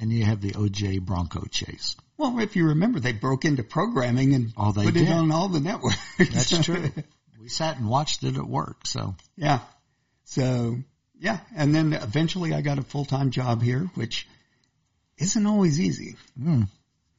and 0.01 0.11
you 0.13 0.25
have 0.25 0.41
the 0.41 0.53
OJ 0.53 1.01
Bronco 1.03 1.45
chase. 1.51 1.97
well, 2.17 2.39
if 2.41 2.57
you 2.57 2.69
remember, 2.69 2.99
they 3.01 3.13
broke 3.13 3.45
into 3.45 3.63
programming 3.63 4.35
and 4.35 4.53
Oh, 4.57 4.73
they 4.73 4.85
put 4.85 4.95
did. 4.95 5.09
it 5.09 5.13
on 5.13 5.31
all 5.33 5.49
the 5.49 5.61
networks. 5.61 5.99
That's 6.19 6.59
true. 6.65 6.91
we 7.41 7.49
sat 7.49 7.77
and 7.79 7.89
watched 7.89 8.23
it 8.25 8.37
at 8.37 8.47
work, 8.47 8.87
so 8.87 9.15
Yeah. 9.37 9.61
So 10.25 10.77
yeah, 11.19 11.41
and 11.55 11.75
then 11.75 11.93
eventually 11.93 12.55
I 12.55 12.63
got 12.63 12.79
a 12.79 12.83
full 12.83 13.05
time 13.05 13.31
job 13.31 13.63
here, 13.63 13.91
which 13.95 14.27
isn't 15.19 15.47
always 15.47 15.79
easy, 15.79 16.17
mm, 16.41 16.67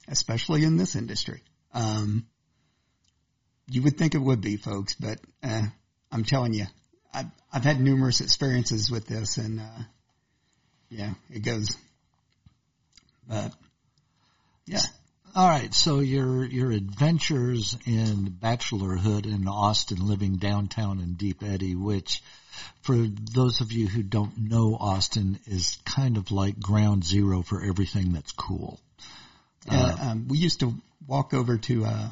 especially 0.08 0.64
in 0.64 0.78
this 0.78 0.96
industry. 0.96 1.42
Um, 1.74 2.26
you 3.70 3.82
would 3.84 3.98
think 3.98 4.16
it 4.16 4.22
would 4.22 4.42
be, 4.42 4.58
folks, 4.58 4.96
but 4.96 5.20
uh, 5.44 5.64
I'm 6.12 6.24
telling 6.24 6.54
you, 6.54 6.66
I've 7.14 7.32
I've 7.54 7.64
had 7.64 7.80
numerous 7.80 8.22
experiences 8.22 8.90
with 8.92 9.08
this, 9.08 9.38
and 9.38 9.60
uh, 9.60 9.84
yeah, 10.90 11.14
it 11.30 11.44
goes. 11.44 11.70
But 13.28 13.54
yeah, 14.66 14.82
All 15.34 15.48
right, 15.48 15.74
so 15.74 16.00
your 16.00 16.44
your 16.44 16.72
adventures 16.72 17.78
in 17.86 18.36
bachelorhood 18.42 19.26
in 19.26 19.48
Austin, 19.48 20.06
living 20.06 20.36
downtown 20.36 21.00
in 21.00 21.14
Deep 21.14 21.42
Eddy, 21.42 21.74
which 21.74 22.22
for 22.82 22.98
those 23.34 23.62
of 23.62 23.72
you 23.72 23.88
who 23.88 24.04
don't 24.04 24.38
know 24.38 24.76
Austin 24.78 25.40
is 25.46 25.78
kind 25.86 26.18
of 26.18 26.32
like 26.32 26.60
ground 26.60 27.06
zero 27.06 27.44
for 27.44 27.64
everything 27.64 28.12
that's 28.12 28.34
cool. 28.34 28.82
Uh, 29.70 29.96
um, 30.02 30.28
we 30.28 30.38
used 30.38 30.60
to 30.62 30.74
walk 31.08 31.34
over 31.34 31.58
to 31.58 31.86
uh, 31.86 32.10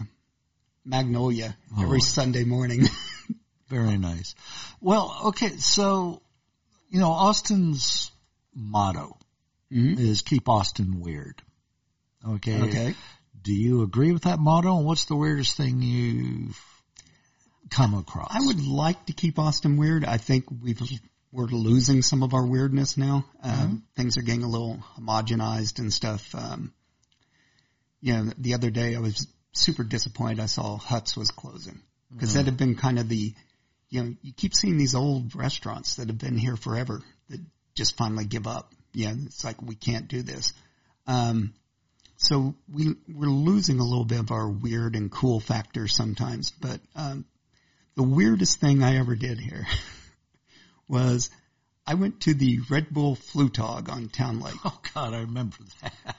Magnolia 0.86 1.56
every 1.80 1.98
Oh. 1.98 2.02
Sunday 2.02 2.44
morning. 2.44 2.84
Very 3.70 3.98
nice. 3.98 4.36
Well, 4.82 5.22
okay, 5.26 5.58
so 5.58 6.22
you 6.90 7.00
know 7.00 7.12
Austin's 7.12 8.12
motto 8.56 9.18
Mhm. 9.72 10.00
is 10.00 10.22
keep 10.24 10.50
Austin 10.50 11.00
weird. 11.00 11.42
Okay. 12.28 12.62
Okay. 12.62 12.96
Do 13.42 13.54
you 13.54 13.84
agree 13.84 14.12
with 14.12 14.24
that 14.24 14.40
motto? 14.40 14.78
And 14.78 14.86
what's 14.86 15.06
the 15.06 15.16
weirdest 15.16 15.56
thing 15.56 15.82
you've 15.82 16.60
come 17.70 17.94
across? 17.94 18.30
I 18.32 18.40
would 18.46 18.66
like 18.66 19.06
to 19.06 19.14
keep 19.14 19.38
Austin 19.40 19.78
weird. 19.78 20.04
I 20.04 20.18
think 20.18 20.46
we've 20.50 20.82
we're 21.32 21.46
losing 21.46 22.02
some 22.02 22.24
of 22.24 22.34
our 22.34 22.46
weirdness 22.46 22.98
now. 22.98 23.26
Um, 23.44 23.84
Things 23.96 24.18
are 24.18 24.24
getting 24.24 24.44
a 24.44 24.50
little 24.50 24.80
homogenized 24.98 25.78
and 25.78 25.94
stuff. 25.94 26.34
Um, 26.34 26.74
you 28.02 28.14
know, 28.14 28.32
the 28.38 28.54
other 28.54 28.70
day 28.70 28.96
I 28.96 29.00
was 29.00 29.28
super 29.52 29.84
disappointed. 29.84 30.40
I 30.40 30.46
saw 30.46 30.78
Huts 30.78 31.18
was 31.18 31.32
closing 31.32 31.82
because 32.12 32.34
that 32.34 32.46
had 32.46 32.58
been 32.58 32.76
kind 32.76 33.00
of 33.00 33.10
the, 33.10 33.34
you 33.90 34.04
know, 34.04 34.16
you 34.22 34.34
keep 34.34 34.54
seeing 34.54 34.78
these 34.78 34.96
old 34.96 35.36
restaurants 35.36 35.96
that 35.96 36.08
have 36.08 36.18
been 36.18 36.38
here 36.38 36.56
forever 36.56 37.02
that 37.30 37.40
just 37.76 37.98
finally 37.98 38.26
give 38.26 38.48
up. 38.48 38.72
Yeah, 38.94 39.14
it's 39.26 39.44
like 39.44 39.62
we 39.62 39.76
can't 39.76 40.08
do 40.08 40.22
this. 40.22 40.54
Um, 41.06 41.54
so 42.18 42.56
we 42.72 42.96
we're 43.08 43.28
losing 43.28 43.80
a 43.80 43.84
little 43.84 44.06
bit 44.06 44.20
of 44.20 44.32
our 44.32 44.50
weird 44.50 44.96
and 44.96 45.12
cool 45.12 45.40
factor 45.40 45.88
sometimes. 45.88 46.52
But 46.52 46.82
um, 46.96 47.26
the 47.96 48.04
weirdest 48.04 48.60
thing 48.60 48.84
I 48.84 48.98
ever 48.98 49.16
did 49.16 49.40
here 49.40 49.68
was 50.88 51.30
I 51.86 51.94
went 51.94 52.22
to 52.22 52.34
the 52.34 52.60
Red 52.70 52.90
Bull 52.90 53.16
Flugtag 53.16 53.90
on 53.90 54.10
Town 54.10 54.40
Lake. 54.40 54.56
Oh 54.66 54.80
God, 54.94 55.14
I 55.14 55.22
remember 55.22 55.58
that. 55.82 56.16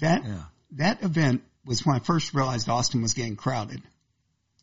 That 0.00 0.24
Yeah. 0.24 0.42
That 0.74 1.02
event 1.02 1.42
was 1.64 1.84
when 1.84 1.96
I 1.96 1.98
first 2.00 2.34
realized 2.34 2.68
Austin 2.68 3.02
was 3.02 3.14
getting 3.14 3.36
crowded 3.36 3.82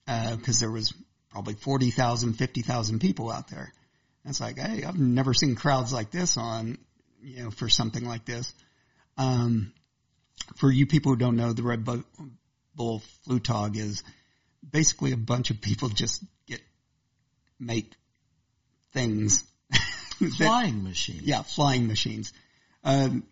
because 0.06 0.60
there 0.60 0.71
was 0.71 0.93
probably 1.30 1.54
40,000, 1.56 2.34
50,000 2.34 3.00
people 3.00 3.32
out 3.32 3.47
there. 3.50 3.71
And 4.24 4.30
it's 4.32 4.41
like, 4.41 4.58
hey, 4.58 4.84
I've 4.84 5.00
never 5.00 5.34
seen 5.34 5.56
crowds 5.56 5.91
like 5.93 6.12
this 6.12 6.38
on, 6.38 6.78
you 7.21 7.43
know, 7.43 7.52
for 7.52 7.69
something 7.69 8.06
like 8.06 8.26
this. 8.26 8.54
Um, 9.17 9.74
for 10.58 10.71
you 10.71 10.86
people 10.86 11.13
who 11.13 11.17
don't 11.17 11.38
know, 11.38 11.54
the 11.54 11.63
Red 11.63 11.86
Bull, 11.86 13.02
Flugtag 13.28 13.78
is 13.78 14.04
basically 14.69 15.12
a 15.12 15.17
bunch 15.17 15.50
of 15.50 15.62
people 15.62 15.89
just 15.89 16.24
get 16.47 16.62
make 17.60 17.91
things 18.93 19.43
that- 19.71 20.32
Flying 20.38 20.84
machine. 20.84 21.21
yeah, 21.24 21.41
flying 21.41 21.88
machines. 21.88 22.32
Um, 22.84 23.24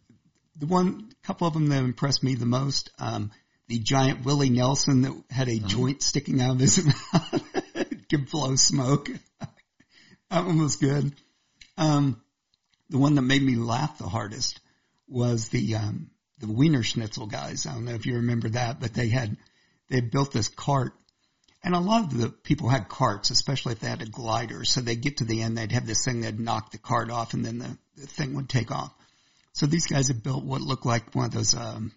the 0.59 0.67
one 0.67 1.09
couple 1.23 1.47
of 1.47 1.53
them 1.53 1.67
that 1.67 1.83
impressed 1.83 2.23
me 2.23 2.35
the 2.35 2.45
most, 2.45 2.91
um, 2.99 3.31
the 3.67 3.79
giant 3.79 4.25
Willie 4.25 4.49
Nelson 4.49 5.01
that 5.01 5.23
had 5.29 5.47
a 5.47 5.59
joint 5.59 6.01
sticking 6.01 6.41
out 6.41 6.51
of 6.51 6.59
his 6.59 6.85
mouth 7.13 8.07
could 8.09 8.29
blow 8.29 8.55
smoke. 8.55 9.09
that 10.29 10.45
one 10.45 10.59
was 10.59 10.75
good. 10.75 11.13
Um, 11.77 12.21
the 12.89 12.97
one 12.97 13.15
that 13.15 13.21
made 13.21 13.41
me 13.41 13.55
laugh 13.55 13.97
the 13.97 14.09
hardest 14.09 14.59
was 15.07 15.49
the 15.49 15.75
um, 15.75 16.09
the 16.39 16.47
Wiener 16.47 16.83
Schnitzel 16.83 17.27
guys. 17.27 17.65
I 17.65 17.73
don't 17.73 17.85
know 17.85 17.93
if 17.93 18.05
you 18.05 18.15
remember 18.15 18.49
that, 18.49 18.79
but 18.79 18.93
they 18.93 19.09
had 19.09 19.37
they 19.89 20.01
built 20.01 20.31
this 20.31 20.49
cart, 20.49 20.93
and 21.63 21.73
a 21.73 21.79
lot 21.79 22.05
of 22.05 22.17
the 22.17 22.29
people 22.29 22.69
had 22.69 22.89
carts, 22.89 23.29
especially 23.29 23.73
if 23.73 23.79
they 23.79 23.87
had 23.87 24.01
a 24.01 24.09
glider. 24.09 24.65
So 24.65 24.81
they'd 24.81 25.01
get 25.01 25.17
to 25.17 25.25
the 25.25 25.41
end, 25.41 25.57
they'd 25.57 25.71
have 25.71 25.87
this 25.87 26.03
thing 26.03 26.21
that'd 26.21 26.39
knock 26.39 26.71
the 26.71 26.77
cart 26.79 27.11
off, 27.11 27.33
and 27.33 27.45
then 27.45 27.59
the, 27.59 27.77
the 27.95 28.07
thing 28.07 28.35
would 28.35 28.49
take 28.49 28.71
off. 28.71 28.93
So 29.53 29.65
these 29.65 29.87
guys 29.87 30.07
had 30.07 30.23
built 30.23 30.43
what 30.43 30.61
looked 30.61 30.85
like 30.85 31.13
one 31.13 31.25
of 31.25 31.31
those 31.31 31.55
um, 31.55 31.91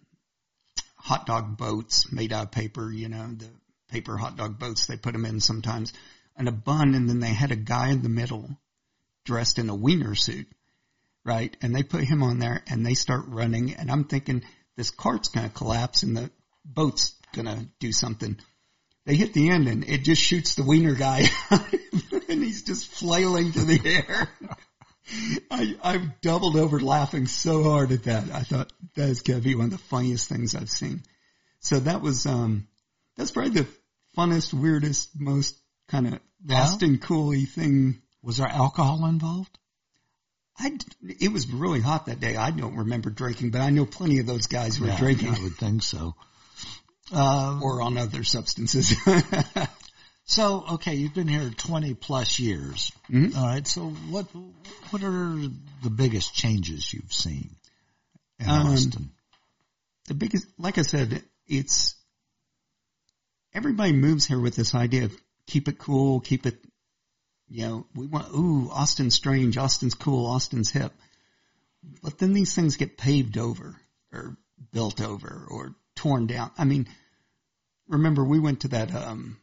hot 0.96 1.26
dog 1.26 1.56
boats 1.56 2.10
made 2.12 2.32
out 2.32 2.44
of 2.44 2.50
paper, 2.52 2.90
you 2.90 3.08
know, 3.08 3.28
the 3.36 3.48
paper 3.88 4.16
hot 4.16 4.36
dog 4.36 4.58
boats 4.58 4.86
they 4.86 4.96
put 4.96 5.12
them 5.12 5.26
in 5.26 5.40
sometimes, 5.40 5.92
and 6.36 6.48
a 6.48 6.52
bun, 6.52 6.94
and 6.94 7.08
then 7.08 7.20
they 7.20 7.32
had 7.32 7.50
a 7.50 7.56
guy 7.56 7.90
in 7.90 8.02
the 8.02 8.08
middle 8.08 8.48
dressed 9.24 9.58
in 9.58 9.68
a 9.68 9.74
wiener 9.74 10.14
suit, 10.14 10.46
right? 11.24 11.56
And 11.60 11.74
they 11.74 11.82
put 11.82 12.04
him 12.04 12.22
on 12.22 12.38
there, 12.38 12.62
and 12.68 12.84
they 12.84 12.94
start 12.94 13.24
running, 13.28 13.74
and 13.74 13.90
I'm 13.90 14.04
thinking 14.04 14.42
this 14.76 14.90
cart's 14.90 15.28
going 15.28 15.48
to 15.48 15.54
collapse, 15.54 16.02
and 16.02 16.16
the 16.16 16.30
boat's 16.64 17.14
going 17.34 17.46
to 17.46 17.66
do 17.78 17.92
something. 17.92 18.38
They 19.04 19.16
hit 19.16 19.34
the 19.34 19.50
end, 19.50 19.68
and 19.68 19.88
it 19.88 20.04
just 20.04 20.22
shoots 20.22 20.54
the 20.54 20.64
wiener 20.64 20.94
guy, 20.94 21.24
and 21.50 22.42
he's 22.42 22.62
just 22.62 22.86
flailing 22.86 23.52
to 23.52 23.64
the 23.64 23.80
air. 23.84 24.28
I, 25.50 25.76
I've 25.82 26.20
doubled 26.20 26.56
over 26.56 26.80
laughing 26.80 27.26
so 27.26 27.64
hard 27.64 27.92
at 27.92 28.04
that. 28.04 28.30
I 28.30 28.42
thought 28.42 28.72
that 28.94 29.08
is 29.08 29.22
going 29.22 29.40
to 29.40 29.44
be 29.44 29.54
one 29.54 29.66
of 29.66 29.70
the 29.72 29.78
funniest 29.78 30.28
things 30.28 30.54
I've 30.54 30.70
seen. 30.70 31.02
So 31.60 31.80
that 31.80 32.00
was, 32.02 32.26
um, 32.26 32.66
that's 33.16 33.30
probably 33.30 33.62
the 33.62 33.66
funnest, 34.16 34.52
weirdest, 34.54 35.10
most 35.18 35.58
kind 35.88 36.06
of 36.06 36.20
Yeah? 36.44 36.62
Austin 36.62 36.98
Cooley 36.98 37.44
thing. 37.44 38.00
Was 38.22 38.36
there 38.36 38.48
alcohol 38.48 39.04
involved? 39.06 39.58
I, 40.58 40.78
it 41.20 41.32
was 41.32 41.50
really 41.50 41.80
hot 41.80 42.06
that 42.06 42.20
day. 42.20 42.36
I 42.36 42.50
don't 42.50 42.76
remember 42.76 43.10
drinking, 43.10 43.50
but 43.50 43.60
I 43.60 43.70
know 43.70 43.84
plenty 43.86 44.20
of 44.20 44.26
those 44.26 44.46
guys 44.46 44.78
were 44.78 44.86
Yeah, 44.86 44.98
drinking 44.98 45.34
I 45.34 45.42
would 45.42 45.56
think 45.56 45.82
so. 45.82 46.14
Uh, 47.14 47.58
or 47.62 47.82
on 47.82 47.98
other 47.98 48.22
substances. 48.22 48.94
so, 50.24 50.64
okay, 50.74 50.94
you've 50.94 51.14
been 51.14 51.28
here 51.28 51.50
20 51.50 51.94
plus 51.94 52.38
years. 52.38 52.92
Mhm. 53.10 53.36
All 53.36 53.46
right. 53.46 53.66
So 53.66 53.90
what, 53.90 54.26
what 54.90 55.02
are 55.02 55.36
the 55.82 55.90
biggest 55.90 56.34
changes 56.34 56.92
you've 56.92 57.12
seen 57.12 57.56
in 58.38 58.48
Um, 58.48 58.66
Austin? 58.68 59.10
the 60.06 60.14
biggest, 60.14 60.46
like 60.58 60.78
I 60.78 60.82
said, 60.82 61.22
it's 61.46 61.94
everybody 63.52 63.92
moves 63.92 64.26
here 64.26 64.40
with 64.40 64.54
this 64.56 64.74
idea 64.74 65.04
of 65.04 65.16
keep 65.46 65.68
it 65.68 65.78
cool, 65.78 66.20
keep 66.20 66.46
it, 66.46 66.62
you 67.48 67.66
know, 67.66 67.86
we 67.94 68.06
want, 68.06 68.32
ooh, 68.34 68.70
Austin's 68.70 69.14
strange, 69.14 69.56
Austin's 69.58 69.94
cool, 69.94 70.26
Austin's 70.26 70.70
hip. 70.70 70.92
But 72.02 72.18
then 72.18 72.32
these 72.32 72.54
things 72.54 72.76
get 72.76 72.96
paved 72.96 73.36
over 73.36 73.76
or 74.12 74.36
built 74.72 75.00
over 75.00 75.46
or 75.50 75.74
torn 75.96 76.26
down. 76.26 76.52
I 76.56 76.64
mean, 76.64 76.86
remember 77.88 78.24
we 78.24 78.38
went 78.38 78.60
to 78.60 78.68
that, 78.68 78.94
um, 78.94 79.36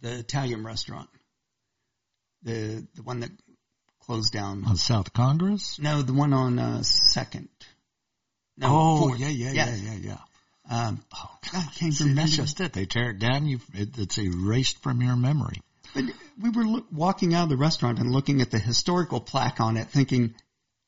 the 0.00 0.18
Italian 0.18 0.64
restaurant, 0.64 1.08
the, 2.42 2.86
the 2.94 3.02
one 3.02 3.20
that 3.20 3.30
closed 4.00 4.32
down. 4.32 4.64
On 4.66 4.76
South 4.76 5.12
Congress? 5.12 5.78
No, 5.78 6.02
the 6.02 6.12
one 6.12 6.32
on, 6.32 6.58
uh, 6.58 6.82
second. 6.82 7.48
No, 8.56 8.68
oh, 8.70 9.14
yeah, 9.14 9.28
yeah, 9.28 9.52
yeah, 9.52 9.74
yeah, 9.74 9.94
yeah. 10.00 10.18
Um, 10.68 11.02
Oh, 11.14 11.38
God, 11.52 11.64
I 11.66 11.72
can't 11.74 11.94
See, 11.94 12.12
that's 12.12 12.36
just 12.36 12.60
it. 12.60 12.72
They 12.72 12.86
tear 12.86 13.10
it 13.10 13.18
down. 13.18 13.46
You, 13.46 13.58
it, 13.74 13.98
it's 13.98 14.18
erased 14.18 14.82
from 14.82 15.00
your 15.02 15.16
memory. 15.16 15.62
But 15.94 16.04
we 16.40 16.50
were 16.50 16.64
look, 16.64 16.86
walking 16.92 17.34
out 17.34 17.44
of 17.44 17.48
the 17.48 17.56
restaurant 17.56 17.98
and 17.98 18.12
looking 18.12 18.40
at 18.40 18.50
the 18.50 18.58
historical 18.58 19.20
plaque 19.20 19.60
on 19.60 19.76
it, 19.76 19.88
thinking, 19.88 20.34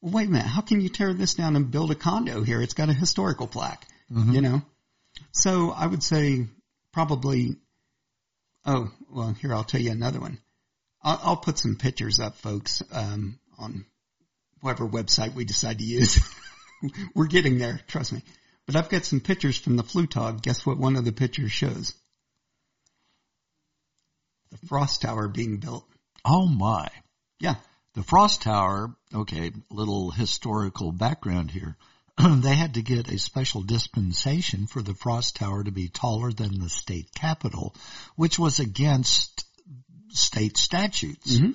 well, 0.01 0.13
"Wait 0.13 0.29
a 0.29 0.31
minute! 0.31 0.47
How 0.47 0.61
can 0.61 0.81
you 0.81 0.89
tear 0.89 1.13
this 1.13 1.35
down 1.35 1.57
and 1.57 1.71
build 1.71 1.91
a 1.91 1.97
condo 1.97 2.43
here? 2.43 2.63
It's 2.63 2.75
got 2.75 2.89
a 2.89 2.93
historical 2.93 3.49
plaque, 3.49 3.85
Mhm. 4.13 4.35
you 4.35 4.41
know." 4.41 4.63
So 5.33 5.71
I 5.71 5.87
would 5.87 6.03
say 6.03 6.47
probably. 6.93 7.57
Oh 8.65 8.91
well, 9.11 9.33
here 9.33 9.53
I'll 9.55 9.65
tell 9.65 9.81
you 9.81 9.91
another 9.91 10.21
one. 10.21 10.39
I'll, 11.03 11.21
I'll 11.23 11.37
put 11.37 11.59
some 11.59 11.77
pictures 11.77 12.21
up, 12.21 12.37
folks, 12.37 12.83
um, 12.93 13.39
on 13.59 13.87
whatever 14.61 14.87
website 14.87 15.35
we 15.35 15.45
decide 15.45 15.79
to 15.79 15.85
use. 15.85 16.21
we're 17.15 17.27
getting 17.27 17.59
there, 17.59 17.81
trust 17.89 18.13
me. 18.13 18.23
But 18.67 18.77
I've 18.77 18.89
got 18.89 19.05
some 19.05 19.21
pictures 19.21 19.59
from 19.59 19.77
the 19.77 19.83
Flugtag. 19.83 20.43
Guess 20.43 20.65
what? 20.65 20.79
One 20.79 20.97
of 20.97 21.05
the 21.05 21.13
pictures 21.13 21.51
shows 21.51 21.95
the 24.53 24.67
Frost 24.67 25.03
Tower 25.03 25.29
being 25.29 25.57
built. 25.57 25.85
Oh 26.25 26.47
my. 26.47 26.89
Yeah. 27.41 27.57
The 27.95 28.03
Frost 28.03 28.43
Tower, 28.43 28.95
okay, 29.15 29.53
little 29.71 30.11
historical 30.11 30.93
background 30.93 31.51
here. 31.51 31.77
they 32.43 32.55
had 32.55 32.75
to 32.75 32.83
get 32.83 33.11
a 33.11 33.19
special 33.19 33.63
dispensation 33.63 34.67
for 34.67 34.83
the 34.83 34.95
Frost 34.95 35.37
Tower 35.37 35.65
to 35.65 35.71
be 35.71 35.89
taller 35.89 36.33
than 36.33 36.59
the 36.59 36.69
state 36.69 37.13
capitol, 37.15 37.75
which 38.17 38.39
was 38.39 38.61
against 38.61 39.47
state 40.11 40.57
statutes. 40.57 41.39
Mhm. 41.39 41.55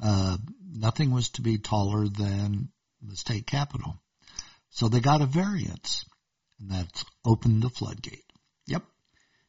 Uh, 0.00 0.38
nothing 0.72 1.10
was 1.10 1.28
to 1.30 1.42
be 1.42 1.58
taller 1.58 2.08
than 2.08 2.70
the 3.02 3.16
state 3.16 3.46
capitol. 3.46 4.00
So 4.70 4.88
they 4.88 5.00
got 5.00 5.22
a 5.22 5.26
variance, 5.26 6.04
and 6.60 6.70
that's 6.70 7.04
opened 7.24 7.62
the 7.62 7.70
floodgate. 7.70 8.24
Yep. 8.66 8.84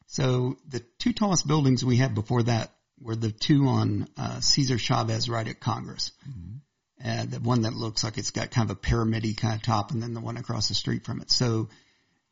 So 0.06 0.58
the 0.68 0.80
two 0.98 1.12
tallest 1.12 1.46
buildings 1.46 1.84
we 1.84 1.96
had 1.96 2.14
before 2.14 2.42
that 2.44 2.74
were 3.00 3.16
the 3.16 3.32
two 3.32 3.66
on 3.66 4.08
uh, 4.16 4.40
Cesar 4.40 4.78
Chavez 4.78 5.28
right 5.28 5.46
at 5.46 5.60
Congress. 5.60 6.12
Uh, 7.02 7.24
the 7.24 7.40
one 7.40 7.62
that 7.62 7.72
looks 7.72 8.04
like 8.04 8.18
it's 8.18 8.30
got 8.30 8.50
kind 8.50 8.70
of 8.70 8.76
a 8.76 8.80
pyramid 8.80 9.24
y 9.24 9.34
kind 9.36 9.54
of 9.54 9.62
top 9.62 9.90
and 9.90 10.02
then 10.02 10.12
the 10.12 10.20
one 10.20 10.36
across 10.36 10.68
the 10.68 10.74
street 10.74 11.04
from 11.04 11.20
it. 11.20 11.30
So 11.30 11.68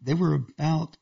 they 0.02 0.14
were 0.14 0.34
about, 0.34 0.96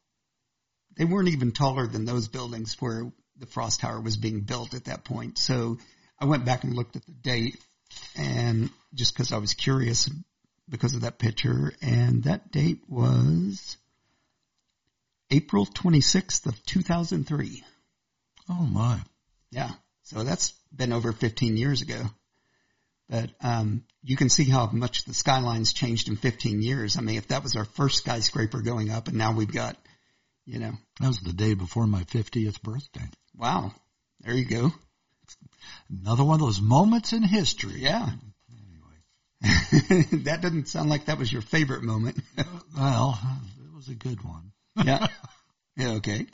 they 0.97 1.05
weren't 1.05 1.29
even 1.29 1.53
taller 1.53 1.87
than 1.87 2.05
those 2.05 2.29
buildings 2.29 2.77
where 2.81 3.11
the 3.39 3.47
Frost 3.47 3.81
Tower 3.81 4.01
was 4.01 4.17
being 4.17 4.41
built 4.41 4.75
at 4.75 4.85
that 4.85 5.05
point. 5.05 5.39
So 5.39 5.79
I 6.19 6.27
went 6.27 6.45
back 6.45 6.65
and 6.65 6.75
looked 6.75 6.97
at 6.97 7.05
the 7.07 7.13
date 7.13 7.59
and 8.17 8.71
just 8.95 9.15
because 9.15 9.33
I 9.33 9.39
was 9.39 9.55
curious 9.55 10.09
because 10.69 10.95
of 10.95 11.03
that 11.03 11.19
picture 11.19 11.73
and 11.83 12.25
that 12.25 12.51
date 12.51 12.83
was 12.89 13.77
April 15.31 15.67
26th 15.67 16.47
of 16.47 16.65
2003. 16.67 17.65
Oh 18.49 18.55
my. 18.55 19.01
Yeah. 19.51 19.71
So 20.03 20.23
that's 20.23 20.53
been 20.75 20.93
over 20.93 21.13
15 21.13 21.57
years 21.57 21.83
ago. 21.83 22.03
But 23.09 23.31
um, 23.41 23.85
you 24.03 24.17
can 24.17 24.29
see 24.29 24.45
how 24.45 24.67
much 24.73 25.05
the 25.05 25.15
skyline's 25.15 25.73
changed 25.73 26.09
in 26.09 26.17
15 26.17 26.61
years. 26.61 26.97
I 26.97 27.01
mean, 27.03 27.17
if 27.17 27.29
that 27.29 27.43
was 27.43 27.55
our 27.57 27.65
first 27.65 27.99
skyscraper 27.99 28.63
going 28.63 28.91
up, 28.91 29.09
and 29.09 29.17
now 29.17 29.33
we've 29.33 29.53
got, 29.53 29.77
you 30.45 30.59
know, 30.59 30.73
That 31.01 31.09
was 31.09 31.21
the 31.21 31.33
day 31.33 31.55
before 31.55 31.87
my 31.87 32.03
50th 32.05 32.63
birthday. 32.63 33.09
wow, 33.37 33.73
there 34.21 34.35
you 34.35 34.45
go. 34.45 34.73
Another 35.91 36.25
one 36.25 36.35
of 36.41 36.47
those 36.47 36.61
moments 36.61 37.13
in 37.13 37.23
history. 37.23 37.81
Yeah. 37.81 38.11
that 39.43 40.39
doesn't 40.41 40.69
sound 40.69 40.89
like 40.89 41.05
that 41.07 41.19
was 41.19 41.33
your 41.33 41.43
favorite 41.43 41.83
moment. 41.83 42.19
Well, 42.77 43.19
it 43.61 43.75
was 43.75 43.89
a 43.89 43.95
good 43.95 44.23
one. 44.25 44.53
yeah. 44.85 45.07
Yeah. 45.79 45.91
Okay. 45.97 46.27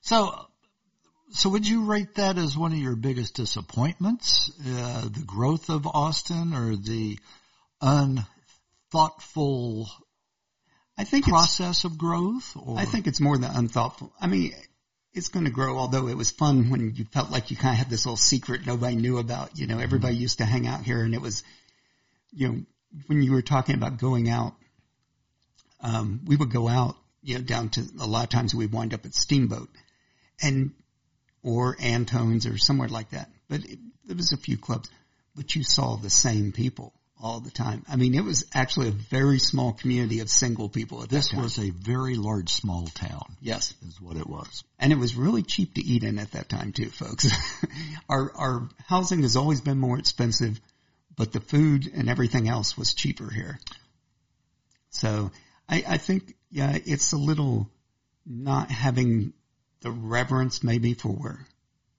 So, 0.00 0.34
so 1.34 1.50
would 1.50 1.66
you 1.66 1.86
rate 1.86 2.14
that 2.14 2.38
as 2.38 2.56
one 2.56 2.70
of 2.72 2.78
your 2.78 2.94
biggest 2.94 3.34
disappointments? 3.34 4.52
Uh, 4.60 5.02
the 5.02 5.24
growth 5.26 5.68
of 5.68 5.84
Austin 5.86 6.54
or 6.54 6.76
the 6.76 7.18
unthoughtful 7.80 9.88
I 10.96 11.02
think 11.02 11.26
process 11.26 11.82
of 11.84 11.98
growth? 11.98 12.56
Or 12.56 12.78
I 12.78 12.84
think 12.84 13.08
it's 13.08 13.20
more 13.20 13.36
than 13.36 13.50
unthoughtful. 13.50 14.12
I 14.20 14.28
mean, 14.28 14.52
it's 15.12 15.26
going 15.28 15.44
to 15.44 15.50
grow, 15.50 15.76
although 15.76 16.06
it 16.06 16.16
was 16.16 16.30
fun 16.30 16.70
when 16.70 16.94
you 16.94 17.04
felt 17.04 17.32
like 17.32 17.50
you 17.50 17.56
kind 17.56 17.72
of 17.72 17.78
had 17.78 17.90
this 17.90 18.06
little 18.06 18.16
secret 18.16 18.64
nobody 18.64 18.94
knew 18.94 19.18
about. 19.18 19.58
You 19.58 19.66
know, 19.66 19.80
everybody 19.80 20.14
used 20.14 20.38
to 20.38 20.44
hang 20.44 20.68
out 20.68 20.82
here 20.82 21.02
and 21.02 21.14
it 21.14 21.20
was, 21.20 21.42
you 22.32 22.48
know, 22.48 22.62
when 23.08 23.22
you 23.22 23.32
were 23.32 23.42
talking 23.42 23.74
about 23.74 23.98
going 23.98 24.28
out, 24.28 24.54
um, 25.80 26.20
we 26.26 26.36
would 26.36 26.52
go 26.52 26.68
out, 26.68 26.94
you 27.22 27.34
know, 27.34 27.42
down 27.42 27.70
to 27.70 27.82
a 28.00 28.06
lot 28.06 28.22
of 28.22 28.30
times 28.30 28.54
we'd 28.54 28.72
wind 28.72 28.94
up 28.94 29.04
at 29.04 29.14
Steamboat 29.14 29.68
and, 30.40 30.70
or 31.44 31.76
Antone's 31.80 32.46
or 32.46 32.58
somewhere 32.58 32.88
like 32.88 33.10
that. 33.10 33.30
But 33.48 33.64
it, 33.64 33.78
there 34.06 34.16
was 34.16 34.32
a 34.32 34.36
few 34.36 34.56
clubs, 34.56 34.90
but 35.36 35.54
you 35.54 35.62
saw 35.62 35.96
the 35.96 36.10
same 36.10 36.50
people 36.50 36.92
all 37.22 37.40
the 37.40 37.50
time. 37.50 37.84
I 37.88 37.96
mean, 37.96 38.14
it 38.14 38.24
was 38.24 38.44
actually 38.52 38.88
a 38.88 38.92
very 38.92 39.38
small 39.38 39.72
community 39.72 40.20
of 40.20 40.28
single 40.28 40.68
people 40.68 41.02
at 41.02 41.08
This 41.08 41.28
that 41.28 41.36
time. 41.36 41.44
was 41.44 41.58
a 41.58 41.70
very 41.70 42.16
large 42.16 42.50
small 42.50 42.86
town, 42.86 43.36
yes. 43.40 43.74
is 43.86 44.00
what 44.00 44.16
it 44.16 44.26
was. 44.26 44.64
And 44.78 44.92
it 44.92 44.98
was 44.98 45.14
really 45.14 45.42
cheap 45.42 45.74
to 45.74 45.80
eat 45.82 46.02
in 46.02 46.18
at 46.18 46.32
that 46.32 46.48
time 46.48 46.72
too, 46.72 46.90
folks. 46.90 47.30
our, 48.08 48.32
our 48.36 48.68
housing 48.86 49.22
has 49.22 49.36
always 49.36 49.60
been 49.60 49.78
more 49.78 49.98
expensive, 49.98 50.60
but 51.16 51.32
the 51.32 51.40
food 51.40 51.90
and 51.94 52.08
everything 52.10 52.48
else 52.48 52.76
was 52.76 52.94
cheaper 52.94 53.30
here. 53.30 53.58
So 54.90 55.30
I, 55.68 55.84
I 55.86 55.96
think, 55.98 56.34
yeah, 56.50 56.76
it's 56.84 57.12
a 57.12 57.16
little 57.16 57.68
not 58.26 58.70
having 58.70 59.32
the 59.84 59.92
reverence 59.92 60.64
maybe 60.64 60.94
for 60.94 61.38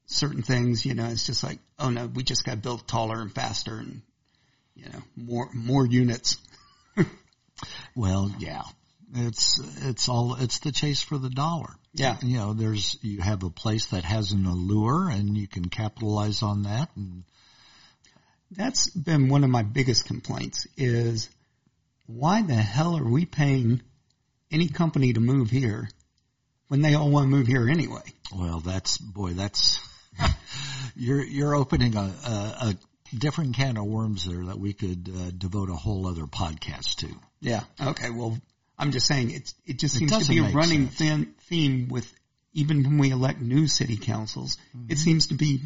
certain 0.07 0.41
things, 0.41 0.85
you 0.85 0.93
know, 0.93 1.05
it's 1.05 1.25
just 1.25 1.43
like, 1.43 1.59
oh 1.79 1.89
no, 1.89 2.07
we 2.07 2.23
just 2.23 2.43
got 2.43 2.61
built 2.61 2.87
taller 2.87 3.21
and 3.21 3.33
faster 3.33 3.77
and, 3.77 4.01
you 4.75 4.89
know, 4.89 5.01
more, 5.15 5.49
more 5.53 5.85
units. 5.85 6.37
Well, 7.95 8.29
yeah, 8.37 8.63
it's 9.13 9.59
it's 9.83 10.09
all 10.09 10.35
it's 10.35 10.59
the 10.59 10.73
chase 10.73 11.01
for 11.01 11.17
the 11.17 11.29
dollar. 11.29 11.69
Yeah. 11.93 12.17
You 12.21 12.37
know, 12.37 12.53
there's 12.53 12.97
you 13.01 13.21
have 13.21 13.43
a 13.43 13.49
place 13.49 13.87
that 13.87 14.03
has 14.03 14.33
an 14.33 14.45
allure, 14.45 15.09
and 15.09 15.37
you 15.37 15.47
can 15.47 15.69
capitalize 15.69 16.43
on 16.43 16.63
that. 16.63 16.89
And 16.97 17.23
That's 18.51 18.89
been 18.89 19.29
one 19.29 19.45
of 19.45 19.49
my 19.49 19.63
biggest 19.63 20.05
complaints 20.05 20.67
is 20.75 21.29
why 22.07 22.41
the 22.41 22.55
hell 22.55 22.97
are 22.97 23.09
we 23.09 23.25
paying 23.25 23.81
any 24.51 24.67
company 24.67 25.13
to 25.13 25.19
move 25.19 25.49
here 25.49 25.89
when 26.67 26.81
they 26.81 26.93
all 26.95 27.09
want 27.09 27.25
to 27.25 27.29
move 27.29 27.47
here 27.47 27.67
anyway? 27.69 28.01
well, 28.35 28.59
that's 28.59 28.97
boy, 28.97 29.31
that's 29.33 29.79
you're 30.95 31.23
you're 31.23 31.55
opening 31.55 31.95
a, 31.95 32.11
a, 32.25 32.29
a 32.29 32.75
different 33.15 33.55
can 33.55 33.77
of 33.77 33.85
worms 33.85 34.25
there 34.25 34.45
that 34.45 34.59
we 34.59 34.73
could 34.73 35.09
uh, 35.15 35.31
devote 35.37 35.69
a 35.69 35.75
whole 35.75 36.07
other 36.07 36.23
podcast 36.25 36.95
to. 36.97 37.07
Yeah. 37.41 37.63
Okay. 37.81 38.09
Well, 38.09 38.37
I'm 38.77 38.91
just 38.91 39.07
saying 39.07 39.31
it's, 39.31 39.53
it 39.65 39.79
just 39.79 39.95
It 39.95 40.09
seems 40.09 40.27
to 40.27 40.29
be 40.29 40.39
a 40.39 40.49
running 40.51 40.87
sense. 40.89 40.97
thin, 40.97 41.33
theme 41.41 41.87
with 41.89 42.11
even 42.53 42.83
when 42.83 42.97
we 42.97 43.11
elect 43.11 43.39
new 43.41 43.67
city 43.67 43.97
councils, 43.97 44.57
it 44.89 44.97
seems 44.97 45.27
to 45.27 45.35
be 45.35 45.61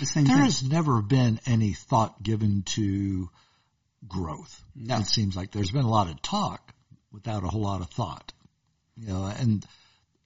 the 0.00 0.06
same 0.06 0.24
There 0.24 0.36
thing. 0.36 0.44
has 0.44 0.62
never 0.62 1.00
been 1.02 1.38
any 1.46 1.74
thought 1.74 2.22
given 2.22 2.62
to 2.74 3.28
growth. 4.08 4.62
No. 4.74 4.96
It 4.98 5.06
seems 5.06 5.36
like 5.36 5.52
there's 5.52 5.70
been 5.70 5.84
a 5.84 5.90
lot 5.90 6.10
of 6.10 6.20
talk 6.22 6.72
without 7.12 7.44
a 7.44 7.48
whole 7.48 7.62
lot 7.62 7.82
of 7.82 7.90
thought. 7.90 8.32
You 8.96 9.08
know, 9.08 9.24
and 9.26 9.64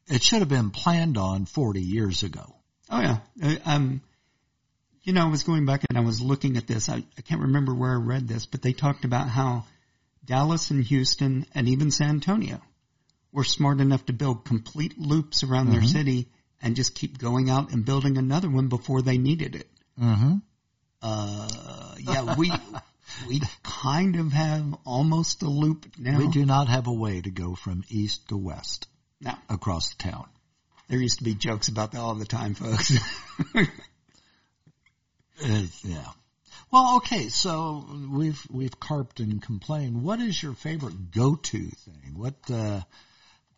it 0.08 0.22
should 0.22 0.40
have 0.40 0.48
been 0.48 0.70
planned 0.70 1.18
on 1.18 1.46
40 1.46 1.80
years 1.80 2.22
ago. 2.22 2.54
Oh 2.90 3.00
yeah. 3.00 3.18
Uh, 3.42 3.56
Um, 3.64 4.00
you 5.02 5.12
know, 5.12 5.22
I 5.22 5.30
was 5.30 5.44
going 5.44 5.66
back 5.66 5.84
and 5.88 5.96
I 5.96 6.00
was 6.00 6.20
looking 6.20 6.56
at 6.56 6.66
this. 6.66 6.88
I, 6.88 6.96
I 6.96 7.20
can't 7.22 7.42
remember 7.42 7.72
where 7.74 7.92
I 7.92 7.96
read 7.96 8.26
this, 8.26 8.44
but 8.44 8.60
they 8.60 8.72
talked 8.72 9.04
about 9.04 9.28
how 9.28 9.64
Dallas 10.24 10.70
and 10.70 10.82
Houston 10.84 11.46
and 11.54 11.68
even 11.68 11.92
San 11.92 12.10
Antonio 12.10 12.60
were 13.30 13.44
smart 13.44 13.80
enough 13.80 14.06
to 14.06 14.12
build 14.12 14.44
complete 14.44 14.98
loops 14.98 15.44
around 15.44 15.70
their 15.70 15.82
city 15.82 16.28
and 16.60 16.74
just 16.74 16.94
keep 16.96 17.18
going 17.18 17.50
out 17.50 17.70
and 17.70 17.84
building 17.84 18.18
another 18.18 18.50
one 18.50 18.68
before 18.68 19.00
they 19.02 19.18
needed 19.18 19.54
it. 19.54 19.70
Mm-hmm. 20.00 20.36
Uh, 21.02 21.94
yeah, 22.00 22.34
we, 22.34 22.50
we 23.28 23.40
kind 23.62 24.16
of 24.16 24.32
have 24.32 24.74
almost 24.84 25.42
a 25.42 25.48
loop 25.48 25.86
now. 25.98 26.18
We 26.18 26.28
do 26.28 26.44
not 26.44 26.68
have 26.68 26.88
a 26.88 26.92
way 26.92 27.20
to 27.20 27.30
go 27.30 27.54
from 27.54 27.84
east 27.88 28.28
to 28.30 28.36
west 28.36 28.88
No, 29.20 29.32
across 29.48 29.94
the 29.94 30.02
town. 30.10 30.26
there 30.88 30.98
used 30.98 31.18
to 31.18 31.24
be 31.24 31.34
jokes 31.34 31.68
about 31.68 31.92
that 31.92 32.00
all 32.00 32.14
the 32.14 32.24
time, 32.26 32.54
folks. 32.54 32.90
It's- 35.40 35.84
yeah. 35.84 36.04
Well, 36.70 36.96
okay, 36.96 37.28
so 37.28 37.86
we've 38.10 38.40
we've 38.50 38.78
carped 38.80 39.20
and 39.20 39.40
complained. 39.40 40.02
What 40.02 40.20
is 40.20 40.42
your 40.42 40.52
favorite 40.54 41.12
go-to 41.12 41.68
thing? 41.70 42.14
What 42.16 42.34
uh, 42.52 42.80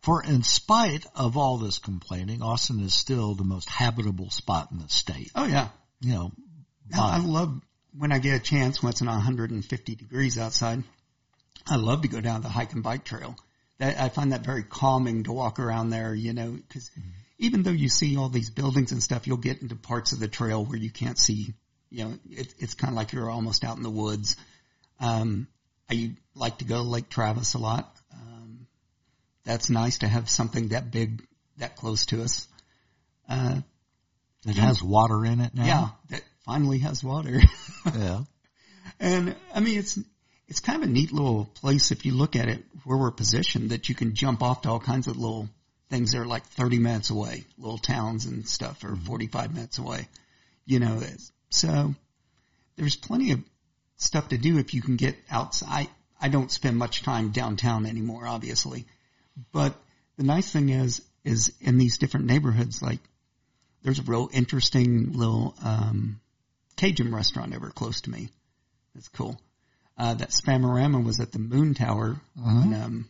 for 0.03 0.23
in 0.23 0.43
spite 0.43 1.05
of 1.15 1.35
all 1.35 1.57
this 1.57 1.79
complaining, 1.79 2.41
Austin 2.43 2.79
is 2.81 2.93
still 2.93 3.33
the 3.33 3.43
most 3.43 3.67
habitable 3.69 4.29
spot 4.29 4.69
in 4.71 4.77
the 4.77 4.87
state. 4.89 5.31
oh 5.35 5.45
yeah. 5.45 5.69
You 6.01 6.13
know, 6.13 6.31
Now, 6.89 7.03
I 7.07 7.17
love 7.19 7.59
when 7.97 8.11
I 8.13 8.19
get 8.19 8.35
a 8.35 8.39
chance 8.39 8.81
when 8.81 8.91
it's 8.91 9.01
150 9.01 9.95
degrees 9.95 10.37
outside. 10.37 10.83
I 11.67 11.75
love 11.75 12.03
to 12.03 12.07
go 12.07 12.21
down 12.21 12.41
the 12.41 12.47
hike 12.49 12.71
and 12.73 12.83
bike 12.83 13.03
trail. 13.03 13.35
That 13.79 13.99
I 13.99 14.09
find 14.09 14.33
that 14.33 14.41
very 14.41 14.63
calming 14.63 15.23
to 15.23 15.31
walk 15.31 15.59
around 15.59 15.89
there. 15.89 16.13
You 16.13 16.33
know, 16.33 16.51
because 16.51 16.91
even 17.37 17.63
though 17.63 17.71
you 17.71 17.89
see 17.89 18.17
all 18.17 18.29
these 18.29 18.49
buildings 18.49 18.91
and 18.91 19.01
stuff, 19.01 19.25
you'll 19.25 19.37
get 19.37 19.61
into 19.61 19.75
parts 19.75 20.11
of 20.11 20.19
the 20.19 20.27
trail 20.27 20.63
where 20.63 20.77
you 20.77 20.91
can't 20.91 21.17
see. 21.17 21.53
You 21.89 22.05
know, 22.05 22.13
it, 22.29 22.53
it's 22.59 22.75
kind 22.75 22.91
of 22.91 22.97
like 22.97 23.13
you're 23.13 23.29
almost 23.29 23.63
out 23.63 23.77
in 23.77 23.83
the 23.83 23.89
woods. 23.89 24.35
Um, 24.99 25.47
I 25.89 26.15
like 26.35 26.59
to 26.59 26.65
go 26.65 26.75
to 26.75 26.81
Lake 26.83 27.09
Travis 27.09 27.55
a 27.55 27.57
lot. 27.57 27.95
Um, 28.13 28.67
that's 29.43 29.69
nice 29.69 29.99
to 29.99 30.07
have 30.07 30.29
something 30.29 30.67
that 30.67 30.91
big, 30.91 31.25
that 31.57 31.75
close 31.75 32.05
to 32.07 32.21
us. 32.21 32.47
Uh, 33.27 33.61
it 34.45 34.55
has 34.55 34.83
water 34.83 35.25
in 35.25 35.39
it 35.41 35.55
now. 35.55 35.65
yeah, 35.65 35.89
that 36.09 36.21
finally 36.45 36.79
has 36.79 37.03
water. 37.03 37.39
yeah. 37.97 38.21
And 39.01 39.35
I 39.53 39.61
mean, 39.61 39.79
it's 39.79 39.97
it's 40.49 40.59
kind 40.59 40.81
of 40.81 40.89
a 40.89 40.91
neat 40.91 41.11
little 41.13 41.45
place 41.45 41.91
if 41.91 42.05
you 42.05 42.13
look 42.13 42.35
at 42.35 42.49
it 42.49 42.63
where 42.83 42.97
we're 42.97 43.11
positioned 43.11 43.69
that 43.69 43.87
you 43.87 43.93
can 43.93 44.15
jump 44.15 44.41
off 44.41 44.63
to 44.63 44.69
all 44.69 44.79
kinds 44.79 45.07
of 45.07 45.15
little 45.15 45.47
things 45.89 46.11
that 46.11 46.19
are 46.19 46.25
like 46.25 46.43
30 46.43 46.79
minutes 46.79 47.11
away, 47.11 47.43
little 47.59 47.77
towns 47.77 48.25
and 48.25 48.47
stuff 48.47 48.83
are 48.83 48.95
45 48.95 49.53
minutes 49.53 49.77
away. 49.77 50.07
You 50.65 50.79
know, 50.79 51.01
so 51.49 51.93
there's 52.75 52.95
plenty 52.95 53.31
of 53.31 53.43
stuff 53.97 54.29
to 54.29 54.37
do 54.39 54.57
if 54.57 54.73
you 54.73 54.81
can 54.81 54.95
get 54.95 55.15
outside. 55.29 55.87
I 56.19 56.29
don't 56.29 56.51
spend 56.51 56.77
much 56.77 57.03
time 57.03 57.29
downtown 57.29 57.85
anymore, 57.85 58.25
obviously, 58.25 58.85
but 59.51 59.75
the 60.17 60.23
nice 60.23 60.51
thing 60.51 60.69
is, 60.69 61.01
is 61.23 61.53
in 61.61 61.77
these 61.77 61.99
different 61.99 62.25
neighborhoods, 62.25 62.81
like 62.81 62.99
there's 63.83 63.99
a 63.99 64.03
real 64.03 64.29
interesting 64.33 65.13
little, 65.13 65.55
um, 65.63 66.19
Cajun 66.75 67.13
restaurant 67.13 67.55
over 67.55 67.69
close 67.69 68.01
to 68.01 68.09
me. 68.09 68.29
That's 68.95 69.09
cool. 69.09 69.39
Uh, 69.99 70.13
that 70.13 70.29
Spamarama 70.29 71.03
was 71.03 71.19
at 71.19 71.33
the 71.33 71.39
Moon 71.39 71.73
Tower 71.73 72.21
on, 72.41 72.73
um, 72.73 73.09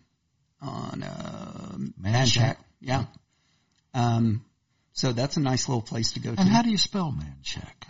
on, 0.59 1.03
uh, 1.03 1.77
Manchac. 2.01 2.57
Yeah. 2.81 3.05
Um, 3.93 4.43
so 4.93 5.11
that's 5.13 5.37
a 5.37 5.39
nice 5.39 5.69
little 5.69 5.83
place 5.83 6.13
to 6.13 6.19
go 6.19 6.33
to. 6.33 6.41
And 6.41 6.49
how 6.49 6.63
do 6.63 6.71
you 6.71 6.79
spell 6.79 7.15
Manchac? 7.15 7.89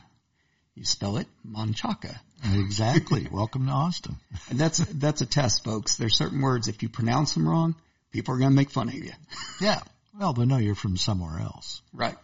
you 0.80 0.86
spell 0.86 1.18
it? 1.18 1.28
Manchaca. 1.44 2.22
Exactly. 2.54 3.28
Welcome 3.32 3.66
to 3.66 3.72
Austin. 3.72 4.16
And 4.50 4.58
that's, 4.58 4.78
that's 4.78 5.20
a 5.20 5.26
test, 5.26 5.66
folks. 5.66 5.98
There's 5.98 6.16
certain 6.16 6.42
words, 6.42 6.70
if 6.70 6.82
you 6.82 6.88
pronounce 6.88 7.34
them 7.34 7.48
wrong, 7.48 7.76
people 8.12 8.34
are 8.34 8.38
going 8.38 8.52
to 8.52 8.56
make 8.56 8.72
fun 8.72 8.88
of 8.88 8.96
you. 8.96 9.12
Yeah. 9.62 9.82
Well, 10.18 10.32
they 10.32 10.46
know 10.46 10.58
you're 10.58 10.76
from 10.76 10.96
somewhere 10.96 11.40
else. 11.40 11.82
Right. 11.94 12.16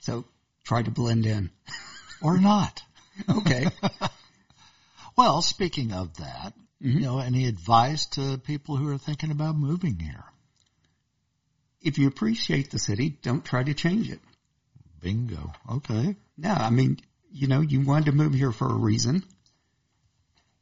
So 0.00 0.24
try 0.64 0.82
to 0.82 0.90
blend 0.90 1.24
in. 1.24 1.50
Or 2.22 2.38
not. 2.38 2.82
Okay. 3.28 3.66
Well, 5.18 5.42
speaking 5.42 5.92
of 5.92 6.16
that, 6.16 6.54
you 6.80 6.92
mm-hmm. 6.92 7.02
know, 7.02 7.18
any 7.18 7.46
advice 7.46 8.06
to 8.12 8.38
people 8.38 8.76
who 8.76 8.88
are 8.88 8.98
thinking 8.98 9.32
about 9.32 9.56
moving 9.56 9.98
here? 9.98 10.24
if 11.80 11.98
you 11.98 12.08
appreciate 12.08 12.70
the 12.70 12.78
city, 12.78 13.10
don't 13.22 13.44
try 13.44 13.62
to 13.62 13.74
change 13.74 14.10
it. 14.10 14.20
Bingo. 15.00 15.52
Okay. 15.70 16.16
No, 16.36 16.50
I 16.50 16.70
mean, 16.70 16.98
you 17.30 17.46
know, 17.46 17.60
you 17.60 17.80
wanted 17.80 18.06
to 18.06 18.12
move 18.12 18.34
here 18.34 18.52
for 18.52 18.66
a 18.66 18.76
reason. 18.76 19.22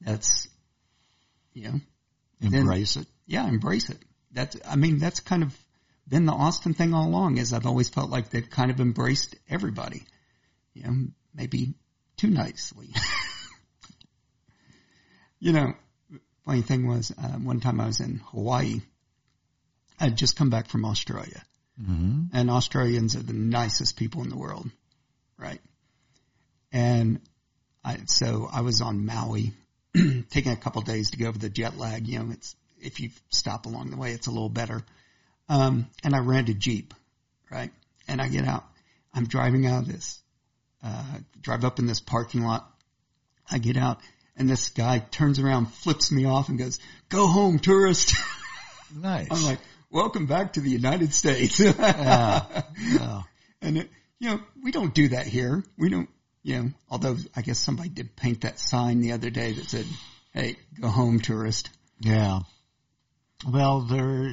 That's, 0.01 0.49
you 1.53 1.65
know, 1.65 1.81
Embrace 2.43 2.97
it. 2.97 3.07
yeah, 3.27 3.49
embrace 3.49 3.89
it. 3.89 3.99
That's, 4.31 4.57
I 4.67 4.77
mean, 4.77 4.99
that's 4.99 5.21
kind 5.21 5.43
of 5.43 5.57
been 6.07 6.27
the 6.27 6.33
Austin 6.33 6.75
thing 6.75 6.93
all 6.93 7.09
along 7.09 7.39
is 7.39 7.53
I've 7.53 7.67
always 7.67 7.89
felt 7.89 8.11
like 8.11 8.29
they've 8.29 8.49
kind 8.49 8.71
of 8.71 8.79
embraced 8.79 9.35
everybody. 9.49 10.05
You 10.75 10.83
know, 10.83 11.07
maybe 11.35 11.75
too 12.19 12.29
nicely. 12.29 12.91
you 15.39 15.53
know, 15.53 15.75
funny 16.45 16.63
thing 16.63 16.87
was, 16.87 17.13
uh, 17.17 17.39
one 17.39 17.61
time 17.61 17.81
I 17.81 17.87
was 17.87 18.01
in 18.01 18.21
Hawaii. 18.31 18.81
I'd 19.99 20.17
just 20.17 20.37
come 20.37 20.51
back 20.51 20.69
from 20.69 20.85
Australia 20.85 21.43
hmm 21.79 22.25
and 22.33 22.51
Australians 22.51 23.17
are 23.17 23.23
the 23.23 23.33
nicest 23.33 23.97
people 23.97 24.23
in 24.23 24.29
the 24.29 24.37
world, 24.37 24.69
right? 25.39 25.61
And 26.73 27.21
I, 27.85 27.99
so 28.07 28.49
I 28.53 28.63
was 28.63 28.81
on 28.81 29.07
Maui, 29.07 29.53
taking 30.31 30.53
a 30.53 30.57
couple 30.57 30.83
days 30.83 31.11
to 31.11 31.19
go 31.19 31.29
over 31.29 31.39
the 31.39 31.49
jet 31.49 31.77
lag. 31.79 32.07
You 32.07 32.19
know, 32.19 32.33
it's 32.33 32.57
if 32.81 33.01
you 33.01 33.11
stop 33.31 33.67
along 33.67 33.91
the 33.91 33.97
way, 33.97 34.13
it's 34.13 34.27
a 34.27 34.31
little 34.31 34.49
better. 34.49 34.83
Um, 35.49 35.89
and 36.03 36.15
I 36.15 36.19
rented 36.19 36.57
a 36.57 36.59
jeep, 36.59 36.95
right? 37.51 37.71
And 38.09 38.21
I 38.21 38.29
get 38.29 38.47
out. 38.47 38.65
I'm 39.15 39.27
driving 39.27 39.67
out 39.67 39.83
of 39.83 39.89
this, 39.89 40.21
uh, 40.83 41.19
drive 41.41 41.65
up 41.65 41.79
in 41.79 41.87
this 41.87 42.01
parking 42.01 42.43
lot. 42.43 42.69
I 43.51 43.59
get 43.59 43.77
out, 43.77 44.01
and 44.37 44.49
this 44.49 44.71
guy 44.71 44.99
turns 44.99 45.39
around, 45.39 45.67
flips 45.67 46.13
me 46.13 46.25
off, 46.25 46.49
and 46.49 46.59
goes, 46.59 46.79
"Go 47.09 47.27
home, 47.27 47.59
tourist." 47.59 48.15
Nice. 48.95 49.27
I'm 49.33 49.43
like, 49.43 49.59
"Welcome 49.91 50.27
back 50.27 50.53
to 50.53 50.61
the 50.61 50.71
United 50.71 51.13
States." 51.13 51.59
yeah. 51.59 52.63
yeah. 52.79 53.23
And 53.61 53.79
it, 53.79 53.91
you 54.19 54.31
know, 54.31 54.41
we 54.63 54.71
don't 54.71 54.95
do 54.95 55.09
that 55.09 55.27
here. 55.27 55.65
We 55.77 55.91
don't, 55.91 56.09
you 56.43 56.63
know, 56.63 56.71
although 56.89 57.17
I 57.35 57.43
guess 57.43 57.59
somebody 57.59 57.89
did 57.89 58.17
paint 58.17 58.43
that 58.43 58.59
sign 58.59 59.01
the 59.01 59.13
other 59.13 59.31
day 59.31 59.53
that 59.53 59.69
said, 59.69 59.87
Hey, 60.33 60.57
go 60.81 60.89
home, 60.89 61.21
tourist. 61.21 61.71
Yeah. 62.01 62.41
Well, 63.47 63.81
there, 63.81 64.31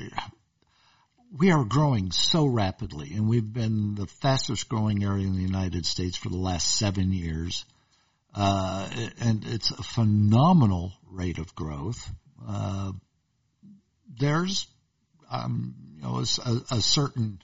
we 1.37 1.51
are 1.51 1.65
growing 1.65 2.11
so 2.11 2.45
rapidly 2.45 3.13
and 3.13 3.27
we've 3.27 3.51
been 3.51 3.95
the 3.95 4.07
fastest 4.07 4.69
growing 4.69 5.03
area 5.03 5.25
in 5.25 5.35
the 5.35 5.41
United 5.41 5.85
States 5.85 6.15
for 6.15 6.29
the 6.29 6.37
last 6.37 6.77
seven 6.77 7.11
years. 7.11 7.65
Uh, 8.35 8.89
and 9.21 9.45
it's 9.45 9.71
a 9.71 9.83
phenomenal 9.83 10.91
rate 11.11 11.37
of 11.37 11.53
growth. 11.55 12.11
Uh, 12.47 12.91
there's, 14.19 14.67
um, 15.31 15.75
you 15.95 16.01
know, 16.01 16.17
a, 16.17 16.75
a 16.75 16.81
certain, 16.81 17.39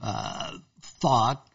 uh, 0.00 0.52
thought 1.00 1.46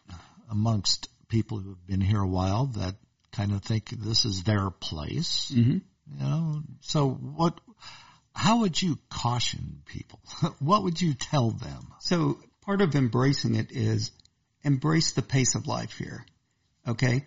amongst 0.50 1.08
people 1.28 1.58
who 1.58 1.70
have 1.70 1.86
been 1.86 2.00
here 2.00 2.20
a 2.20 2.28
while 2.28 2.66
that 2.66 2.94
kind 3.32 3.52
of 3.52 3.62
think 3.62 3.90
this 3.90 4.24
is 4.24 4.44
their 4.44 4.70
place. 4.70 5.50
Mm-hmm. 5.54 5.78
You 6.12 6.18
know, 6.18 6.62
so 6.80 7.08
what, 7.08 7.58
how 8.34 8.60
would 8.60 8.80
you 8.80 8.98
caution 9.08 9.82
people? 9.86 10.20
what 10.58 10.82
would 10.82 11.00
you 11.00 11.14
tell 11.14 11.50
them? 11.50 11.88
So 12.00 12.38
part 12.62 12.82
of 12.82 12.94
embracing 12.94 13.54
it 13.54 13.72
is 13.72 14.10
embrace 14.62 15.12
the 15.12 15.22
pace 15.22 15.54
of 15.54 15.66
life 15.66 15.92
here. 15.98 16.24
Okay. 16.86 17.24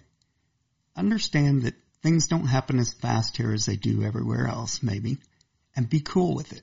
Understand 0.98 1.64
that 1.64 1.76
things 2.02 2.28
don't 2.28 2.48
happen 2.48 2.80
as 2.80 2.93
fast 2.93 3.38
here 3.38 3.54
as 3.54 3.66
they 3.66 3.76
do 3.76 4.04
everywhere 4.04 4.48
else, 4.48 4.82
maybe, 4.82 5.18
and 5.76 5.89
be 5.89 6.00
cool 6.00 6.36
with 6.36 6.52
it. 6.54 6.62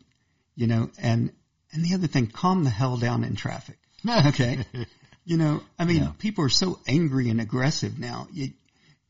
You 0.56 0.66
know, 0.66 0.90
and, 0.98 1.32
and 1.72 1.84
the 1.84 1.94
other 1.94 2.06
thing, 2.06 2.26
calm 2.28 2.64
the 2.64 2.70
hell 2.70 2.96
down 2.96 3.24
in 3.24 3.36
traffic. 3.36 3.78
Okay. 4.08 4.64
you 5.24 5.36
know, 5.38 5.62
I 5.78 5.84
mean, 5.86 6.02
Yeah. 6.02 6.12
people 6.18 6.44
are 6.44 6.50
so 6.50 6.78
angry 6.86 7.30
and 7.30 7.40
aggressive 7.40 7.98
now. 7.98 8.28
It 8.34 8.52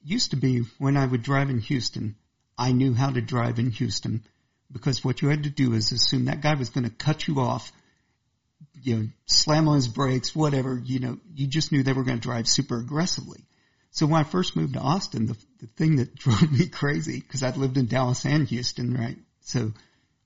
used 0.05 0.31
to 0.31 0.37
be 0.37 0.63
when 0.79 0.97
I 0.97 1.05
would 1.05 1.23
drive 1.23 1.51
in 1.51 1.59
Houston, 1.59 2.15
I 2.57 2.71
knew 2.73 2.95
how 2.95 3.11
to 3.11 3.21
drive 3.21 3.59
in 3.59 3.71
Houston 3.73 4.23
because 4.71 5.03
what 5.05 5.23
you 5.23 5.29
had 5.29 5.43
to 5.45 5.51
do 5.51 5.73
is 5.73 5.91
assume 5.91 6.27
that 6.27 6.41
guy 6.43 6.55
was 6.55 6.71
going 6.71 6.85
to 6.85 6.91
cut 6.95 7.27
you 7.27 7.41
off, 7.41 7.73
you 8.83 8.97
know, 8.97 9.09
slam 9.27 9.67
on 9.69 9.77
his 9.77 9.89
brakes, 9.89 10.35
whatever, 10.35 10.81
you 10.85 11.01
know, 11.01 11.19
you 11.35 11.47
just 11.49 11.73
knew 11.73 11.83
they 11.83 11.93
were 11.93 12.05
going 12.05 12.19
to 12.19 12.23
drive 12.23 12.47
super 12.47 12.79
aggressively. 12.79 13.41
So 13.95 14.07
when 14.07 14.21
I 14.21 14.25
first 14.25 14.57
moved 14.57 14.75
to 14.75 14.81
Austin, 14.81 15.27
the, 15.27 15.37
the 15.61 15.69
thing 15.69 15.97
that 15.97 16.15
drove 16.17 16.51
me 16.51 16.67
crazy, 16.67 17.21
because 17.21 17.43
I'd 17.45 17.57
lived 17.57 17.79
in 17.79 17.87
Dallas 17.87 18.27
and 18.27 18.47
Houston, 18.49 18.93
right? 18.93 19.17
So, 19.43 19.73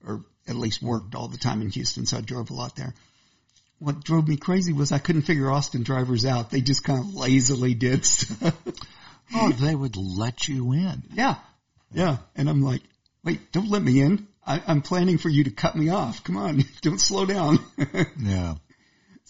or 0.04 0.24
at 0.46 0.56
least 0.56 0.82
worked 0.82 1.14
all 1.14 1.28
the 1.28 1.36
time 1.36 1.60
in 1.60 1.68
Houston, 1.70 2.06
so 2.06 2.16
I 2.16 2.20
drove 2.22 2.50
a 2.50 2.54
lot 2.54 2.76
there. 2.76 2.94
What 3.78 4.02
drove 4.02 4.26
me 4.26 4.38
crazy 4.38 4.72
was 4.72 4.90
I 4.90 4.98
couldn't 4.98 5.22
figure 5.22 5.50
Austin 5.50 5.82
drivers 5.82 6.24
out. 6.24 6.50
They 6.50 6.62
just 6.62 6.82
kind 6.82 6.98
of 6.98 7.14
lazily 7.14 7.74
did 7.74 8.04
stuff. 8.04 8.56
Oh, 9.34 9.52
they 9.52 9.74
would 9.74 9.96
let 9.96 10.48
you 10.48 10.72
in. 10.72 11.02
yeah. 11.12 11.36
Yeah. 11.92 12.16
And 12.34 12.48
I'm 12.48 12.62
like, 12.62 12.80
wait, 13.22 13.52
don't 13.52 13.70
let 13.70 13.82
me 13.82 14.00
in. 14.00 14.26
I, 14.46 14.62
I'm 14.66 14.80
planning 14.80 15.18
for 15.18 15.28
you 15.28 15.44
to 15.44 15.50
cut 15.50 15.76
me 15.76 15.90
off. 15.90 16.24
Come 16.24 16.38
on. 16.38 16.64
Don't 16.80 17.00
slow 17.00 17.26
down. 17.26 17.58
Yeah. 18.18 18.54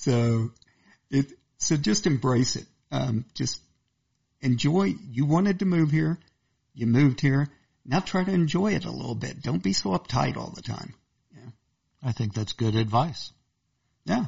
So 0.01 0.53
it, 1.11 1.27
so 1.57 1.77
just 1.77 2.07
embrace 2.07 2.55
it. 2.55 2.67
Um, 2.93 3.25
just 3.35 3.61
enjoy. 4.41 4.95
You 5.11 5.27
wanted 5.27 5.61
to 5.61 5.65
move 5.65 5.91
here. 5.91 6.19
You 6.75 6.87
moved 6.87 7.21
here. 7.21 7.49
Now 7.85 8.01
try 8.01 8.25
to 8.25 8.31
enjoy 8.31 8.75
it 8.75 8.85
a 8.85 8.91
little 8.91 9.15
bit. 9.15 9.43
Don't 9.43 9.63
be 9.63 9.73
so 9.73 9.91
uptight 9.91 10.37
all 10.37 10.51
the 10.51 10.63
time. 10.63 10.95
Yeah. 11.35 11.51
I 12.03 12.13
think 12.13 12.35
that's 12.35 12.53
good 12.53 12.75
advice. 12.75 13.33
Yeah. 14.05 14.27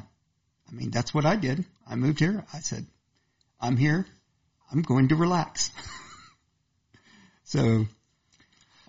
I 0.69 0.73
mean, 0.73 0.89
that's 0.89 1.13
what 1.13 1.25
I 1.25 1.35
did. 1.35 1.65
I 1.87 1.95
moved 1.95 2.19
here. 2.19 2.43
I 2.53 2.59
said, 2.59 2.85
I'm 3.59 3.77
here. 3.77 4.05
I'm 4.71 4.81
going 4.81 5.09
to 5.09 5.15
relax. 5.15 5.69
so, 7.43 7.85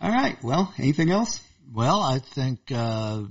all 0.01 0.11
right. 0.11 0.43
Well, 0.43 0.73
anything 0.79 1.11
else? 1.11 1.41
Well, 1.73 2.01
I 2.01 2.19
think, 2.19 2.71
uh, 2.73 3.23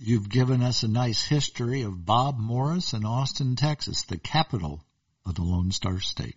you've 0.00 0.28
given 0.28 0.62
us 0.62 0.82
a 0.82 0.88
nice 0.88 1.22
history 1.22 1.82
of 1.82 2.04
Bob 2.04 2.38
Morris 2.38 2.94
and 2.94 3.06
Austin, 3.06 3.54
Texas, 3.56 4.02
the 4.02 4.18
capital 4.18 4.82
of 5.26 5.34
the 5.34 5.42
Lone 5.42 5.70
Star 5.72 6.00
State. 6.00 6.36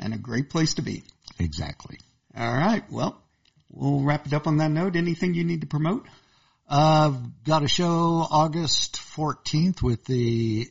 And 0.00 0.14
a 0.14 0.18
great 0.18 0.50
place 0.50 0.74
to 0.74 0.82
be. 0.82 1.04
Exactly. 1.38 1.98
All 2.36 2.52
right. 2.52 2.82
Well, 2.90 3.22
we'll 3.70 4.00
wrap 4.00 4.26
it 4.26 4.32
up 4.32 4.46
on 4.46 4.56
that 4.56 4.70
note. 4.70 4.96
Anything 4.96 5.34
you 5.34 5.44
need 5.44 5.60
to 5.60 5.66
promote? 5.66 6.06
Uh, 6.68 7.10
got 7.44 7.62
a 7.62 7.68
show 7.68 8.26
August 8.30 8.96
14th 9.16 9.82
with 9.82 10.04
the 10.06 10.68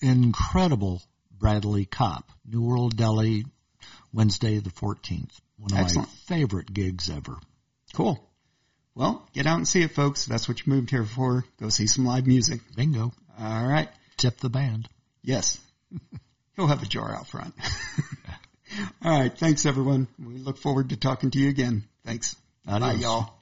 incredible 0.00 1.02
Bradley 1.30 1.84
Kopp, 1.84 2.30
New 2.44 2.62
World 2.62 2.96
Deli, 2.96 3.44
Wednesday 4.12 4.58
the 4.58 4.70
14th. 4.70 5.30
One 5.58 5.72
of 5.72 5.78
Excellent. 5.78 6.08
my 6.08 6.14
favorite 6.36 6.72
gigs 6.72 7.10
ever. 7.10 7.36
Cool. 7.94 8.24
Well, 8.94 9.28
get 9.32 9.46
out 9.46 9.58
and 9.58 9.68
see 9.68 9.82
it, 9.82 9.92
folks. 9.92 10.26
That's 10.26 10.48
what 10.48 10.66
you 10.66 10.72
moved 10.72 10.90
here 10.90 11.04
for. 11.04 11.44
Go 11.60 11.68
see 11.68 11.86
some 11.86 12.04
live 12.04 12.26
music. 12.26 12.60
Bingo. 12.74 13.12
All 13.38 13.66
right. 13.66 13.88
Tip 14.16 14.38
the 14.38 14.50
band. 14.50 14.88
Yes. 15.22 15.58
He'll 16.58 16.66
have 16.66 16.82
a 16.82 16.86
jar 16.86 17.14
out 17.14 17.28
front. 17.28 17.54
All 19.04 19.16
right. 19.16 19.32
Thanks, 19.38 19.64
everyone. 19.64 20.08
We 20.18 20.38
look 20.38 20.58
forward 20.58 20.88
to 20.88 20.96
talking 20.96 21.30
to 21.30 21.38
you 21.38 21.50
again. 21.50 21.84
Thanks. 22.04 22.34
Bye, 22.66 22.94
y'all. 22.94 23.37